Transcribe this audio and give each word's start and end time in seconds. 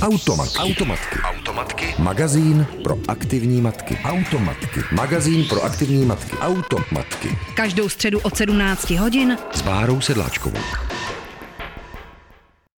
Automatky. 0.00 0.58
Automatky. 0.58 1.18
Automatky. 1.22 1.94
Magazín 1.98 2.66
pro 2.84 2.98
aktivní 3.08 3.60
matky. 3.60 3.98
Automatky. 4.04 4.80
Magazín 4.92 5.44
pro 5.48 5.62
aktivní 5.64 6.04
matky. 6.06 6.36
Automatky. 6.36 7.28
Každou 7.54 7.88
středu 7.88 8.20
od 8.20 8.36
17 8.36 8.90
hodin 8.90 9.38
S 9.52 9.62
Bárou 9.62 10.00
Sedláčkovou. 10.00 10.58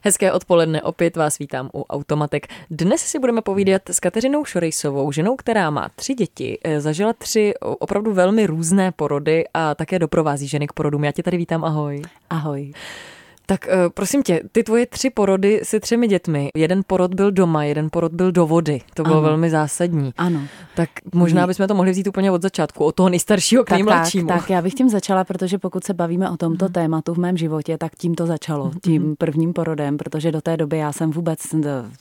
Hezké 0.04 0.32
odpoledne, 0.32 0.82
opět 0.82 1.16
vás 1.16 1.38
vítám 1.38 1.70
u 1.74 1.82
Automatek. 1.82 2.46
Dnes 2.70 3.00
si 3.00 3.18
budeme 3.18 3.42
povídat 3.42 3.82
s 3.90 4.00
Kateřinou 4.00 4.44
Šorejsovou, 4.44 5.12
ženou, 5.12 5.36
která 5.36 5.70
má 5.70 5.88
tři 5.96 6.14
děti, 6.14 6.58
eh, 6.64 6.80
zažila 6.80 7.12
tři 7.12 7.54
opravdu 7.60 8.12
velmi 8.12 8.46
různé 8.46 8.92
porody 8.92 9.44
a 9.54 9.74
také 9.74 9.98
doprovází 9.98 10.48
ženy 10.48 10.66
k 10.66 10.72
porodům. 10.72 11.04
Já 11.04 11.12
tě 11.12 11.22
tady 11.22 11.36
vítám, 11.36 11.64
ahoj. 11.64 12.02
Ahoj. 12.30 12.72
Tak 13.46 13.66
uh, 13.68 13.90
prosím 13.94 14.22
tě, 14.22 14.40
ty 14.52 14.62
tvoje 14.62 14.86
tři 14.86 15.10
porody 15.10 15.60
se 15.64 15.80
třemi 15.80 16.08
dětmi. 16.08 16.48
Jeden 16.56 16.82
porod 16.86 17.14
byl 17.14 17.32
doma, 17.32 17.64
jeden 17.64 17.88
porod 17.92 18.12
byl 18.12 18.32
do 18.32 18.46
vody. 18.46 18.80
To 18.94 19.02
bylo 19.02 19.14
Ano. 19.14 19.22
velmi 19.22 19.50
zásadní. 19.50 20.12
Ano. 20.18 20.40
Tak 20.74 20.90
možná 21.14 21.46
bychom 21.46 21.68
to 21.68 21.74
mohli 21.74 21.90
vzít 21.90 22.06
úplně 22.06 22.30
od 22.30 22.42
začátku, 22.42 22.84
od 22.84 22.94
toho 22.94 23.08
nejstaršího 23.08 23.64
k 23.64 23.66
Tak, 23.66 23.70
tak, 23.70 23.76
nejmladšímu. 23.86 24.28
tak, 24.28 24.50
já 24.50 24.62
bych 24.62 24.74
tím 24.74 24.88
začala, 24.88 25.24
protože 25.24 25.58
pokud 25.58 25.84
se 25.84 25.94
bavíme 25.94 26.30
o 26.30 26.36
tomto 26.36 26.68
tématu 26.68 27.14
v 27.14 27.18
mém 27.18 27.36
životě, 27.36 27.78
tak 27.78 27.92
tím 27.98 28.14
to 28.14 28.26
začalo, 28.26 28.70
tím 28.84 29.16
prvním 29.18 29.52
porodem, 29.52 29.96
protože 29.96 30.32
do 30.32 30.40
té 30.40 30.56
doby 30.56 30.78
já 30.78 30.92
jsem 30.92 31.10
vůbec, 31.10 31.38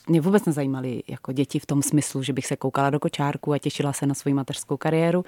mě 0.08 0.20
vůbec 0.20 0.44
nezajímaly 0.44 1.02
jako 1.08 1.32
děti 1.32 1.58
v 1.58 1.66
tom 1.66 1.82
smyslu, 1.82 2.22
že 2.22 2.32
bych 2.32 2.46
se 2.46 2.56
koukala 2.56 2.90
do 2.90 3.00
kočárku 3.00 3.52
a 3.52 3.58
těšila 3.58 3.92
se 3.92 4.06
na 4.06 4.14
svoji 4.14 4.34
mateřskou 4.34 4.76
kariéru. 4.76 5.24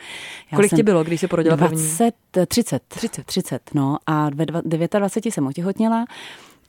Já 0.52 0.56
Kolik 0.56 0.74
ti 0.76 0.82
bylo, 0.82 1.04
když 1.04 1.20
jsi 1.20 1.28
porodila 1.28 1.56
první? 1.56 1.76
20, 1.76 2.14
30, 2.46 2.82
30, 2.88 3.24
30, 3.24 3.62
no 3.74 3.96
a 4.06 4.30
ve 4.34 4.44
dva- 4.46 4.62
29 4.64 5.34
jsem 5.34 5.46
otěhotněla 5.46 6.03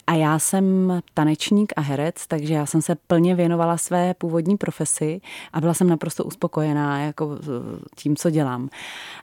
a 0.08 0.14
já 0.14 0.40
jsem 0.40 0.94
tanečník 1.14 1.74
a 1.76 1.82
herec, 1.82 2.28
takže 2.28 2.54
já 2.54 2.66
jsem 2.66 2.82
se 2.82 2.96
plně 3.08 3.36
věnovala 3.36 3.78
své 3.78 4.14
původní 4.14 4.58
profesi 4.58 5.22
a 5.54 5.62
byla 5.62 5.74
jsem 5.74 5.90
naprosto 5.90 6.24
uspokojená 6.24 7.00
jako 7.00 7.38
eh, 7.40 7.46
tím, 7.96 8.16
co 8.16 8.30
dělám. 8.30 8.70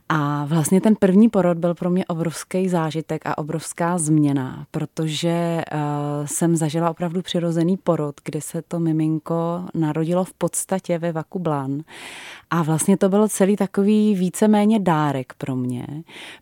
A 0.08 0.44
vlastně 0.44 0.80
ten 0.80 0.96
první 0.96 1.28
porod 1.28 1.58
byl 1.58 1.74
pro 1.74 1.90
mě 1.90 2.04
obrovský 2.06 2.68
zážitek 2.68 3.22
a 3.26 3.38
obrovská 3.38 3.98
změna, 3.98 4.66
protože 4.70 5.62
uh, 5.72 6.26
jsem 6.26 6.56
zažila 6.56 6.90
opravdu 6.90 7.22
přirozený 7.22 7.76
porod, 7.76 8.14
kdy 8.24 8.40
se 8.40 8.62
to 8.62 8.80
miminko 8.80 9.64
narodilo 9.74 10.24
v 10.24 10.34
podstatě 10.34 10.98
ve 10.98 11.12
Vakublan. 11.12 11.82
A 12.50 12.62
vlastně 12.62 12.96
to 12.96 13.08
bylo 13.08 13.28
celý 13.28 13.56
takový 13.56 14.14
víceméně 14.14 14.78
dárek 14.78 15.32
pro 15.38 15.56
mě, 15.56 15.86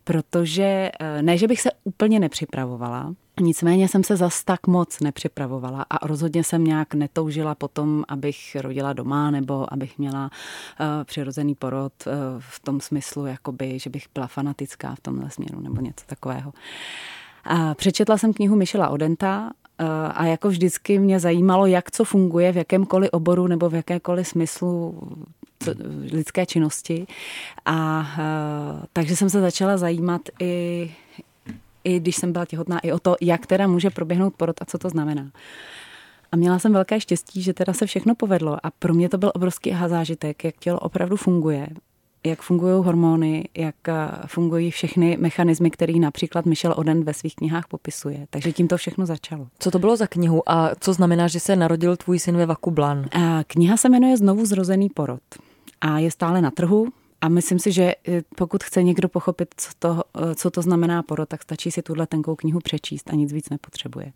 protože 0.03 0.91
eh, 0.99 1.21
ne, 1.21 1.37
že 1.37 1.47
bych 1.47 1.61
se 1.61 1.69
úplně 1.83 2.19
nepřipravovala, 2.19 3.13
Nicméně 3.41 3.87
jsem 3.87 4.03
se 4.03 4.17
zas 4.17 4.43
tak 4.43 4.67
moc 4.67 4.99
nepřipravovala 4.99 5.85
a 5.89 6.07
rozhodně 6.07 6.43
jsem 6.43 6.63
nějak 6.63 6.93
netoužila 6.93 7.55
potom, 7.55 8.03
abych 8.07 8.57
rodila 8.61 8.93
doma 8.93 9.31
nebo 9.31 9.73
abych 9.73 9.97
měla 9.97 10.23
uh, 10.23 10.87
přirozený 11.03 11.55
porod 11.55 11.93
uh, 12.07 12.13
v 12.39 12.59
tom 12.59 12.81
smyslu, 12.81 13.25
jakoby, 13.25 13.79
že 13.79 13.89
bych 13.89 14.05
byla 14.13 14.27
fanatická 14.27 14.95
v 14.95 14.99
tomhle 14.99 15.29
směru 15.29 15.59
nebo 15.59 15.81
něco 15.81 16.05
takového. 16.05 16.53
A 17.43 17.73
přečetla 17.73 18.17
jsem 18.17 18.33
knihu 18.33 18.55
Michela 18.55 18.89
Odenta 18.89 19.43
uh, 19.43 19.87
a 20.13 20.25
jako 20.25 20.49
vždycky 20.49 20.99
mě 20.99 21.19
zajímalo, 21.19 21.65
jak 21.65 21.91
co 21.91 22.03
funguje 22.03 22.51
v 22.51 22.57
jakémkoliv 22.57 23.09
oboru 23.13 23.47
nebo 23.47 23.69
v 23.69 23.75
jakékoliv 23.75 24.27
smyslu 24.27 25.01
lidské 26.11 26.45
činnosti. 26.45 27.07
A 27.65 28.07
takže 28.93 29.15
jsem 29.15 29.29
se 29.29 29.41
začala 29.41 29.77
zajímat 29.77 30.21
i 30.39 30.95
i 31.83 31.99
když 31.99 32.15
jsem 32.15 32.31
byla 32.31 32.45
těhotná, 32.45 32.79
i 32.79 32.91
o 32.91 32.99
to, 32.99 33.15
jak 33.21 33.45
teda 33.45 33.67
může 33.67 33.89
proběhnout 33.89 34.35
porod 34.35 34.61
a 34.61 34.65
co 34.65 34.77
to 34.77 34.89
znamená. 34.89 35.31
A 36.31 36.35
měla 36.35 36.59
jsem 36.59 36.73
velké 36.73 36.99
štěstí, 36.99 37.41
že 37.41 37.53
teda 37.53 37.73
se 37.73 37.85
všechno 37.85 38.15
povedlo 38.15 38.57
a 38.63 38.71
pro 38.79 38.93
mě 38.93 39.09
to 39.09 39.17
byl 39.17 39.31
obrovský 39.35 39.71
aha 39.71 39.87
zážitek, 39.87 40.43
jak 40.43 40.55
tělo 40.57 40.79
opravdu 40.79 41.17
funguje, 41.17 41.67
jak 42.25 42.41
fungují 42.41 42.83
hormony, 42.85 43.49
jak 43.57 43.75
eh, 43.87 44.09
fungují 44.25 44.71
všechny 44.71 45.17
mechanismy, 45.19 45.71
který 45.71 45.99
například 45.99 46.45
Michel 46.45 46.73
Oden 46.77 47.03
ve 47.03 47.13
svých 47.13 47.35
knihách 47.35 47.67
popisuje. 47.67 48.27
Takže 48.29 48.51
tím 48.51 48.67
to 48.67 48.77
všechno 48.77 49.05
začalo. 49.05 49.47
Co 49.59 49.71
to 49.71 49.79
bylo 49.79 49.97
za 49.97 50.07
knihu 50.07 50.49
a 50.49 50.71
co 50.79 50.93
znamená, 50.93 51.27
že 51.27 51.39
se 51.39 51.55
narodil 51.55 51.97
tvůj 51.97 52.19
syn 52.19 52.37
ve 52.37 52.45
Vakublan? 52.45 53.05
A 53.11 53.43
kniha 53.47 53.77
se 53.77 53.89
jmenuje 53.89 54.17
Znovu 54.17 54.45
zrozený 54.45 54.89
porod 54.89 55.21
a 55.81 55.99
je 55.99 56.11
stále 56.11 56.41
na 56.41 56.51
trhu. 56.51 56.87
A 57.21 57.29
myslím 57.29 57.59
si, 57.59 57.71
že 57.71 57.95
eh, 58.07 58.21
pokud 58.35 58.63
chce 58.63 58.83
někdo 58.83 59.09
pochopit, 59.09 59.53
co 59.57 59.69
to, 59.79 60.03
eh, 60.17 60.35
co 60.35 60.51
to 60.51 60.61
znamená 60.61 61.03
porod, 61.03 61.29
tak 61.29 61.43
stačí 61.43 61.71
si 61.71 61.81
tuhle 61.81 62.07
tenkou 62.07 62.35
knihu 62.35 62.59
přečíst 62.59 63.09
a 63.09 63.15
nic 63.15 63.33
víc 63.33 63.49
nepotřebuje. 63.49 64.13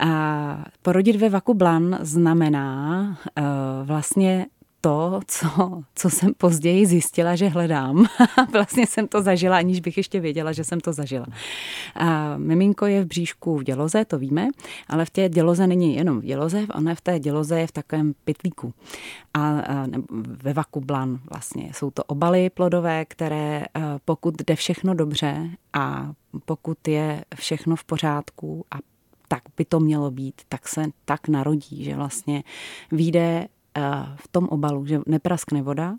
A 0.00 0.64
porodit 0.82 1.16
ve 1.16 1.28
Vakublan 1.28 1.98
znamená 2.00 3.00
uh, 3.38 3.44
vlastně 3.86 4.46
to, 4.84 5.20
co, 5.26 5.82
co 5.94 6.10
jsem 6.10 6.34
později 6.34 6.86
zjistila, 6.86 7.36
že 7.36 7.48
hledám. 7.48 8.06
vlastně 8.52 8.86
jsem 8.86 9.08
to 9.08 9.22
zažila, 9.22 9.56
aniž 9.56 9.80
bych 9.80 9.96
ještě 9.96 10.20
věděla, 10.20 10.52
že 10.52 10.64
jsem 10.64 10.80
to 10.80 10.92
zažila. 10.92 11.26
A 11.94 12.36
miminko 12.36 12.86
je 12.86 13.04
v 13.04 13.06
bříšku 13.06 13.58
v 13.58 13.64
děloze, 13.64 14.04
to 14.04 14.18
víme, 14.18 14.48
ale 14.88 15.04
v 15.04 15.10
té 15.10 15.28
děloze 15.28 15.66
není 15.66 15.96
jenom 15.96 16.20
v 16.20 16.24
děloze, 16.24 16.66
ona 16.74 16.94
v 16.94 17.00
té 17.00 17.18
děloze 17.18 17.60
je 17.60 17.66
v 17.66 17.72
takovém 17.72 18.14
pytlíku. 18.24 18.74
A, 19.34 19.40
a 19.40 19.86
ve 20.42 20.52
vakublan 20.52 21.18
vlastně. 21.30 21.70
Jsou 21.74 21.90
to 21.90 22.04
obaly 22.04 22.50
plodové, 22.50 23.04
které 23.04 23.62
eh, 23.64 23.82
pokud 24.04 24.34
jde 24.46 24.56
všechno 24.56 24.94
dobře 24.94 25.50
a 25.72 26.12
pokud 26.44 26.88
je 26.88 27.24
všechno 27.34 27.76
v 27.76 27.84
pořádku 27.84 28.66
a 28.70 28.76
tak 29.28 29.42
by 29.56 29.64
to 29.64 29.80
mělo 29.80 30.10
být, 30.10 30.42
tak 30.48 30.68
se 30.68 30.84
tak 31.04 31.28
narodí, 31.28 31.84
že 31.84 31.96
vlastně 31.96 32.42
vyjde 32.92 33.48
v 34.16 34.28
tom 34.28 34.48
obalu, 34.48 34.86
že 34.86 35.00
nepraskne 35.06 35.62
voda, 35.62 35.96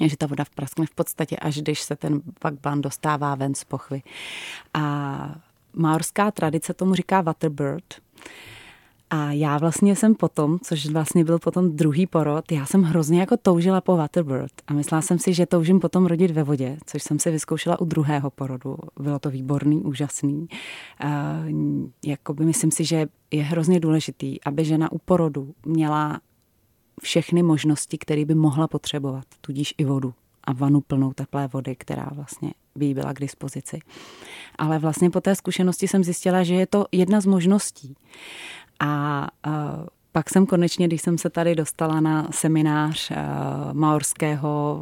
že 0.00 0.16
ta 0.16 0.26
voda 0.26 0.44
praskne 0.54 0.86
v 0.86 0.94
podstatě, 0.94 1.36
až 1.36 1.60
když 1.60 1.80
se 1.80 1.96
ten 1.96 2.22
vakblan 2.44 2.80
dostává 2.80 3.34
ven 3.34 3.54
z 3.54 3.64
pochvy. 3.64 4.02
A 4.74 5.34
maorská 5.72 6.30
tradice 6.30 6.74
tomu 6.74 6.94
říká 6.94 7.20
waterbird. 7.20 7.84
A 9.10 9.32
já 9.32 9.58
vlastně 9.58 9.96
jsem 9.96 10.14
potom, 10.14 10.58
což 10.58 10.86
vlastně 10.86 11.24
byl 11.24 11.38
potom 11.38 11.76
druhý 11.76 12.06
porod, 12.06 12.52
já 12.52 12.66
jsem 12.66 12.82
hrozně 12.82 13.20
jako 13.20 13.36
toužila 13.36 13.80
po 13.80 13.96
Waterbird 13.96 14.52
a 14.66 14.72
myslela 14.72 15.02
jsem 15.02 15.18
si, 15.18 15.34
že 15.34 15.46
toužím 15.46 15.80
potom 15.80 16.06
rodit 16.06 16.30
ve 16.30 16.42
vodě, 16.42 16.78
což 16.86 17.02
jsem 17.02 17.18
si 17.18 17.30
vyzkoušela 17.30 17.80
u 17.80 17.84
druhého 17.84 18.30
porodu. 18.30 18.76
Bylo 19.00 19.18
to 19.18 19.30
výborný, 19.30 19.82
úžasný. 19.82 20.48
Uh, 21.04 21.10
jakoby 22.04 22.44
myslím 22.44 22.70
si, 22.70 22.84
že 22.84 23.06
je 23.30 23.42
hrozně 23.42 23.80
důležitý, 23.80 24.40
aby 24.44 24.64
žena 24.64 24.92
u 24.92 24.98
porodu 24.98 25.54
měla 25.66 26.20
všechny 27.02 27.42
možnosti, 27.42 27.98
které 27.98 28.24
by 28.24 28.34
mohla 28.34 28.68
potřebovat, 28.68 29.24
tudíž 29.40 29.74
i 29.78 29.84
vodu 29.84 30.14
a 30.44 30.52
vanu 30.52 30.80
plnou 30.80 31.12
teplé 31.12 31.48
vody, 31.48 31.76
která 31.76 32.08
vlastně 32.12 32.50
by 32.74 32.86
jí 32.86 32.94
byla 32.94 33.12
k 33.12 33.20
dispozici. 33.20 33.78
Ale 34.58 34.78
vlastně 34.78 35.10
po 35.10 35.20
té 35.20 35.34
zkušenosti 35.34 35.88
jsem 35.88 36.04
zjistila, 36.04 36.42
že 36.42 36.54
je 36.54 36.66
to 36.66 36.86
jedna 36.92 37.20
z 37.20 37.26
možností. 37.26 37.96
A 38.80 39.26
uh, 39.46 39.86
pak 40.12 40.30
jsem 40.30 40.46
konečně, 40.46 40.86
když 40.86 41.02
jsem 41.02 41.18
se 41.18 41.30
tady 41.30 41.54
dostala 41.54 42.00
na 42.00 42.28
seminář 42.30 43.12
maorského 43.72 44.80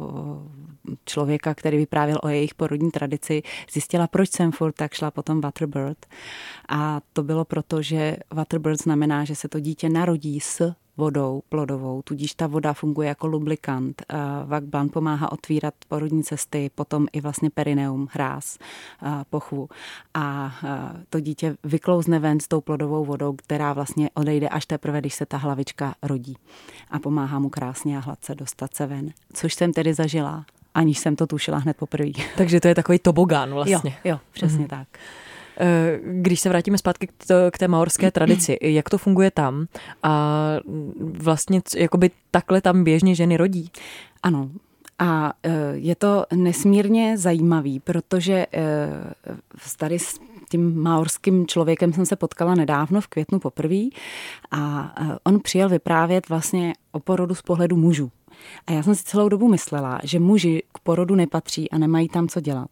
člověka, 1.05 1.53
který 1.53 1.77
vyprávěl 1.77 2.19
o 2.23 2.27
jejich 2.27 2.55
porodní 2.55 2.91
tradici, 2.91 3.41
zjistila, 3.71 4.07
proč 4.07 4.31
jsem 4.31 4.51
furt 4.51 4.71
tak 4.71 4.93
šla 4.93 5.11
potom 5.11 5.41
Waterbird. 5.41 6.05
A 6.69 7.01
to 7.13 7.23
bylo 7.23 7.45
proto, 7.45 7.81
že 7.81 8.17
Waterbird 8.31 8.81
znamená, 8.81 9.23
že 9.23 9.35
se 9.35 9.47
to 9.47 9.59
dítě 9.59 9.89
narodí 9.89 10.39
s 10.39 10.73
vodou 10.99 11.41
plodovou, 11.49 12.01
tudíž 12.01 12.33
ta 12.33 12.47
voda 12.47 12.73
funguje 12.73 13.07
jako 13.07 13.27
lubrikant. 13.27 14.01
Vakblan 14.45 14.89
pomáhá 14.89 15.31
otvírat 15.31 15.73
porodní 15.87 16.23
cesty, 16.23 16.71
potom 16.75 17.07
i 17.13 17.21
vlastně 17.21 17.49
perineum, 17.49 18.07
hráz, 18.11 18.57
pochvu. 19.29 19.69
A 20.13 20.53
to 21.09 21.19
dítě 21.19 21.55
vyklouzne 21.63 22.19
ven 22.19 22.39
s 22.39 22.47
tou 22.47 22.61
plodovou 22.61 23.05
vodou, 23.05 23.33
která 23.33 23.73
vlastně 23.73 24.09
odejde 24.13 24.49
až 24.49 24.65
teprve, 24.65 24.99
když 24.99 25.13
se 25.13 25.25
ta 25.25 25.37
hlavička 25.37 25.93
rodí. 26.03 26.35
A 26.91 26.99
pomáhá 26.99 27.39
mu 27.39 27.49
krásně 27.49 27.97
a 27.97 27.99
hladce 27.99 28.35
dostat 28.35 28.75
se 28.75 28.87
ven. 28.87 29.09
Což 29.33 29.53
jsem 29.53 29.73
tedy 29.73 29.93
zažila, 29.93 30.45
aniž 30.73 30.99
jsem 30.99 31.15
to 31.15 31.27
tušila 31.27 31.57
hned 31.57 31.77
poprvé. 31.77 32.11
Takže 32.37 32.59
to 32.59 32.67
je 32.67 32.75
takový 32.75 32.99
tobogán 32.99 33.53
vlastně. 33.53 33.97
Jo, 34.03 34.11
jo 34.11 34.19
přesně 34.31 34.65
mm-hmm. 34.65 34.67
tak. 34.67 34.87
Eh, 35.59 35.99
Když 36.03 36.39
se 36.39 36.49
vrátíme 36.49 36.77
zpátky 36.77 37.07
k, 37.07 37.11
to, 37.27 37.33
k 37.51 37.57
té 37.57 37.67
maorské 37.67 38.11
tradici, 38.11 38.57
jak 38.61 38.89
to 38.89 38.97
funguje 38.97 39.31
tam 39.31 39.67
a 40.03 40.55
vlastně 40.97 41.61
jakoby 41.77 42.11
takhle 42.31 42.61
tam 42.61 42.83
běžně 42.83 43.15
ženy 43.15 43.37
rodí? 43.37 43.71
Ano, 44.23 44.49
a 44.99 45.33
eh, 45.43 45.51
je 45.73 45.95
to 45.95 46.25
nesmírně 46.35 47.17
zajímavý, 47.17 47.79
protože 47.79 48.47
eh, 48.53 48.89
tady 49.77 49.99
s 49.99 50.19
tím 50.49 50.81
maorským 50.81 51.47
člověkem 51.47 51.93
jsem 51.93 52.05
se 52.05 52.15
potkala 52.15 52.55
nedávno 52.55 53.01
v 53.01 53.07
květnu 53.07 53.39
poprvé 53.39 53.83
a 54.51 54.93
on 55.23 55.39
přijel 55.39 55.69
vyprávět 55.69 56.29
vlastně 56.29 56.73
o 56.91 56.99
porodu 56.99 57.35
z 57.35 57.41
pohledu 57.41 57.75
mužů. 57.75 58.11
A 58.67 58.71
já 58.71 58.83
jsem 58.83 58.95
si 58.95 59.03
celou 59.03 59.29
dobu 59.29 59.47
myslela, 59.47 59.99
že 60.03 60.19
muži 60.19 60.63
k 60.73 60.79
porodu 60.79 61.15
nepatří 61.15 61.71
a 61.71 61.77
nemají 61.77 62.09
tam 62.09 62.27
co 62.27 62.39
dělat. 62.39 62.69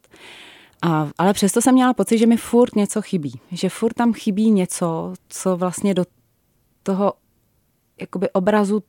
A, 0.82 1.10
ale 1.18 1.34
přesto 1.34 1.62
jsem 1.62 1.74
měla 1.74 1.94
pocit, 1.94 2.18
že 2.18 2.26
mi 2.26 2.38
furt 2.38 2.76
něco 2.76 3.02
chybí. 3.02 3.40
Že 3.52 3.70
furt 3.70 3.94
tam 3.94 4.14
chybí 4.14 4.52
něco, 4.52 5.14
co 5.30 5.58
vlastně 5.58 5.94
do 5.94 6.06
toho 6.84 7.14
jakoby 8.00 8.30
obrazu 8.30 8.84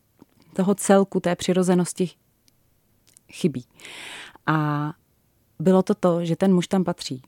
toho 0.52 0.75
celku, 0.75 1.20
té 1.20 1.37
přirozenosti 1.37 2.11
chybí. 3.32 3.64
A 4.46 4.93
bylo 5.58 5.82
to 5.82 5.94
to, 5.94 6.25
že 6.25 6.37
ten 6.37 6.55
muž 6.55 6.69
tam 6.69 6.85
patří. 6.85 7.23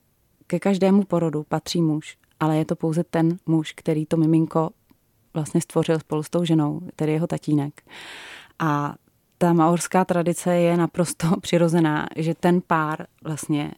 Ke 0.47 0.59
každému 0.59 1.05
porodu 1.05 1.45
patří 1.49 1.83
muž, 1.83 2.19
ale 2.41 2.56
je 2.56 2.65
to 2.65 2.77
pouze 2.77 3.05
ten 3.05 3.39
muž, 3.47 3.73
který 3.73 4.06
to 4.06 4.17
miminko 4.17 4.71
vlastně 5.35 5.61
stvořil 5.61 5.99
spolu 5.99 6.23
s 6.23 6.31
tou 6.31 6.45
ženou, 6.45 6.81
tedy 6.97 7.13
jeho 7.13 7.27
tatínek. 7.27 7.83
A 8.59 8.95
ta 9.39 9.53
maorská 9.53 10.05
tradice 10.05 10.55
je 10.55 10.77
naprosto 10.77 11.37
přirozená, 11.41 12.06
že 12.17 12.35
ten 12.35 12.61
pár 12.67 13.06
vlastně 13.25 13.75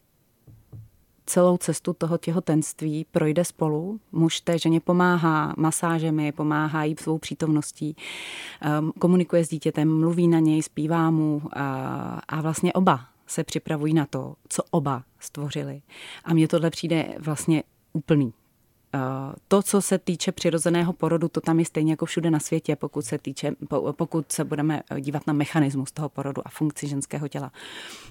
celou 1.27 1.57
cestu 1.57 1.93
toho 1.93 2.19
těhotenství 2.19 3.07
projde 3.11 3.45
spolu. 3.45 4.01
Muž 4.13 4.41
té 4.41 4.59
ženě 4.59 4.81
pomáhá 4.81 5.55
masážemi, 5.57 6.33
pomáhá 6.33 6.85
jí 6.85 6.97
svou 7.01 7.19
přítomností, 7.19 7.97
um, 8.81 8.93
komunikuje 8.99 9.45
s 9.45 9.49
dítětem, 9.49 9.99
mluví 9.99 10.29
na 10.29 10.39
něj, 10.39 10.63
zpívá 10.63 11.11
mu 11.11 11.43
a, 11.53 12.21
a 12.29 12.41
vlastně 12.41 12.73
oba 12.73 13.01
se 13.27 13.45
připravují 13.45 13.95
na 13.95 14.07
to, 14.07 14.35
co 14.49 14.63
oba 14.71 15.05
stvořili. 15.19 15.83
A 16.25 16.35
mně 16.35 16.49
tohle 16.49 16.71
přijde 16.71 17.15
vlastně 17.19 17.63
úplný. 17.93 18.33
Eh, 18.95 18.99
to, 19.49 19.63
co 19.63 19.83
se 19.83 19.99
týče 19.99 20.33
přirozeného 20.33 20.93
porodu, 20.93 21.29
to 21.29 21.41
tam 21.41 21.59
je 21.59 21.65
stejně 21.65 21.93
jako 21.93 22.07
všude 22.07 22.31
na 22.31 22.41
světě, 22.41 22.77
pokud 22.77 23.05
se, 23.05 23.19
týče, 23.19 23.53
pokud 23.93 24.33
se 24.33 24.45
budeme 24.45 24.83
dívat 25.01 25.27
na 25.27 25.33
mechanismus 25.33 25.93
toho 25.93 26.09
porodu 26.09 26.43
a 26.45 26.51
funkci 26.51 26.89
ženského 26.89 27.29
těla. 27.29 27.53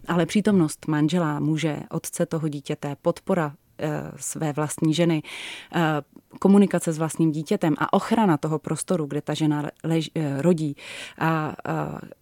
Ale 0.07 0.25
přítomnost 0.25 0.87
manžela, 0.87 1.39
muže, 1.39 1.79
otce 1.89 2.25
toho 2.25 2.47
dítěte, 2.47 2.95
podpora 3.01 3.53
eh, 3.79 4.11
své 4.15 4.53
vlastní 4.53 4.93
ženy, 4.93 5.23
eh, 5.75 5.81
komunikace 6.39 6.93
s 6.93 6.97
vlastním 6.97 7.31
dítětem 7.31 7.75
a 7.77 7.93
ochrana 7.93 8.37
toho 8.37 8.59
prostoru, 8.59 9.05
kde 9.05 9.21
ta 9.21 9.33
žena 9.33 9.69
lež, 9.83 10.11
rodí 10.39 10.75
a, 11.17 11.27
a 11.27 11.53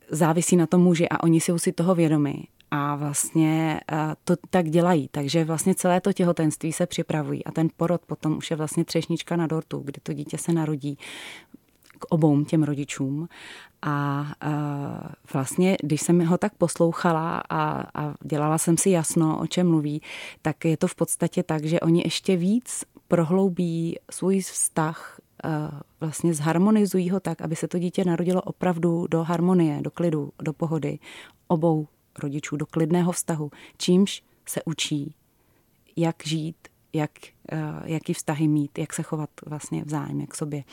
závisí 0.10 0.56
na 0.56 0.68
tom 0.68 0.82
muži 0.82 1.10
a 1.10 1.24
oni 1.24 1.42
jsou 1.42 1.58
si 1.58 1.72
toho 1.72 1.96
vědomi 1.96 2.44
a 2.72 2.96
vlastně 2.96 3.82
eh, 3.92 3.98
to 4.24 4.36
tak 4.50 4.70
dělají. 4.70 5.08
Takže 5.12 5.44
vlastně 5.44 5.76
celé 5.76 6.02
to 6.02 6.14
těhotenství 6.14 6.74
se 6.74 6.86
připravují 6.86 7.46
a 7.46 7.52
ten 7.52 7.70
porod 7.78 8.02
potom 8.06 8.38
už 8.38 8.52
je 8.52 8.58
vlastně 8.58 8.86
třešnička 8.86 9.36
na 9.36 9.48
dortu, 9.48 9.82
kdy 9.86 10.02
to 10.04 10.14
dítě 10.14 10.38
se 10.38 10.54
narodí 10.54 10.98
k 12.00 12.06
obou 12.10 12.44
těm 12.44 12.64
rodičům. 12.64 13.28
A, 13.82 14.26
eh, 14.44 14.50
vlastně, 15.34 15.78
když 15.84 16.02
jsem 16.02 16.26
ho 16.26 16.38
tak 16.38 16.54
poslouchala 16.56 17.44
a, 17.50 17.84
a 18.02 18.14
dělala 18.24 18.58
jsem 18.58 18.78
si 18.78 18.90
jasno, 18.90 19.40
o 19.40 19.48
čem 19.48 19.68
mluví, 19.68 20.02
tak 20.42 20.66
je 20.66 20.78
to 20.78 20.88
v 20.88 20.96
podstatě 20.96 21.44
tak, 21.44 21.66
že 21.66 21.80
oni 21.80 22.02
ještě 22.06 22.36
víc 22.36 22.84
prohloubí 23.08 23.96
svůj 24.12 24.42
vztah 24.42 25.20
eh, 25.46 25.50
vlastně 26.00 26.34
zharmonizují 26.34 27.10
ho 27.10 27.20
tak, 27.20 27.42
aby 27.42 27.56
se 27.56 27.68
to 27.68 27.80
dítě 27.80 28.06
narodilo 28.06 28.42
opravdu 28.42 29.08
do 29.08 29.24
harmonie, 29.24 29.82
do 29.82 29.92
klidu, 29.92 30.32
do 30.42 30.54
pohody 30.54 31.00
obou 31.48 31.88
rodičů 32.20 32.58
do 32.58 32.66
klidného 32.66 33.12
vztahu, 33.12 33.52
čímž 33.78 34.24
se 34.46 34.62
učí, 34.66 35.16
jak 35.96 36.16
žít, 36.26 36.56
jak, 36.94 37.12
uh, 37.52 37.60
jaký 37.84 38.14
vztahy 38.14 38.48
mít, 38.48 38.78
jak 38.78 38.94
se 38.94 39.04
chovat 39.04 39.30
vlastně 39.46 39.84
vzájemně 39.84 40.28
k 40.28 40.36
sobě. 40.36 40.64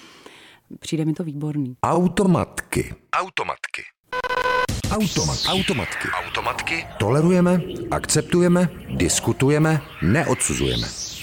Přijde 0.81 1.05
mi 1.05 1.13
to 1.13 1.25
výborný. 1.25 1.77
Automatky. 1.83 2.95
Automatky. 3.13 3.83
Automat. 4.91 5.39
Automatky. 5.49 6.09
Automatky. 6.27 6.87
Tolerujeme, 6.99 7.61
akceptujeme, 7.91 8.69
diskutujeme, 8.97 9.81
neodsuzujeme. 10.03 11.16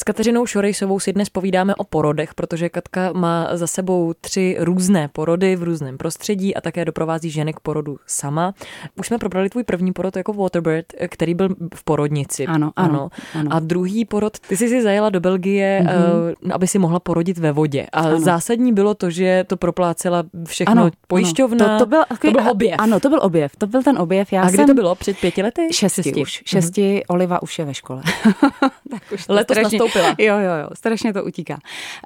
S 0.00 0.04
Kateřinou 0.04 0.46
Šorejsovou 0.46 1.00
si 1.00 1.12
dnes 1.12 1.28
povídáme 1.28 1.74
o 1.74 1.84
porodech, 1.84 2.34
protože 2.34 2.68
Katka 2.68 3.12
má 3.12 3.48
za 3.52 3.66
sebou 3.66 4.12
tři 4.20 4.56
různé 4.58 5.08
porody 5.08 5.56
v 5.56 5.62
různém 5.62 5.98
prostředí 5.98 6.54
a 6.54 6.60
také 6.60 6.84
doprovází 6.84 7.30
ženy 7.30 7.52
k 7.52 7.60
porodu 7.60 7.96
sama. 8.06 8.54
Už 8.96 9.06
jsme 9.06 9.18
probrali 9.18 9.50
tvůj 9.50 9.64
první 9.64 9.92
porod 9.92 10.16
jako 10.16 10.32
Waterbird, 10.32 10.86
který 11.08 11.34
byl 11.34 11.48
v 11.74 11.84
porodnici. 11.84 12.46
Ano, 12.46 12.72
ano. 12.76 13.10
ano. 13.34 13.50
A 13.52 13.60
druhý 13.60 14.04
porod, 14.04 14.38
ty 14.38 14.56
jsi 14.56 14.68
si 14.68 14.82
zajela 14.82 15.10
do 15.10 15.20
Belgie, 15.20 15.82
mm-hmm. 15.84 16.52
aby 16.52 16.66
si 16.66 16.78
mohla 16.78 17.00
porodit 17.00 17.38
ve 17.38 17.52
vodě. 17.52 17.86
A 17.92 18.00
ano. 18.00 18.20
zásadní 18.20 18.72
bylo 18.72 18.94
to, 18.94 19.10
že 19.10 19.44
to 19.46 19.56
proplácela 19.56 20.24
všechno 20.46 20.72
ano, 20.72 20.90
pojišťovna. 21.08 21.66
Ano. 21.66 21.78
To, 21.78 21.84
to, 21.84 21.88
byl, 21.88 22.02
to 22.20 22.30
byl 22.30 22.50
objev. 22.50 22.74
Ano, 22.78 23.00
to 23.00 23.08
byl 23.08 23.18
objev. 23.22 23.56
To 23.56 23.66
byl 23.66 23.82
ten 23.82 23.98
objev. 23.98 24.32
Já 24.32 24.42
a 24.42 24.48
kdy 24.48 24.56
jsem... 24.56 24.66
to 24.66 24.74
bylo? 24.74 24.94
Před 24.94 25.18
pěti 25.18 25.42
lety? 25.42 25.68
Šesti, 25.72 26.02
šesti. 26.02 26.22
už. 26.22 26.42
Šesti, 26.46 26.82
mm-hmm. 26.82 27.14
Oliva 27.14 27.42
už 27.42 27.58
je 27.58 27.64
ve 27.64 27.74
škole. 27.74 28.02
tak 28.90 29.02
už 29.12 29.28
Letos 29.28 29.56
strašně, 29.56 29.78
nastoupila. 29.90 30.14
Jo, 30.18 30.38
jo, 30.38 30.54
jo, 30.62 30.68
strašně 30.74 31.12
to 31.12 31.24
utíká. 31.24 31.58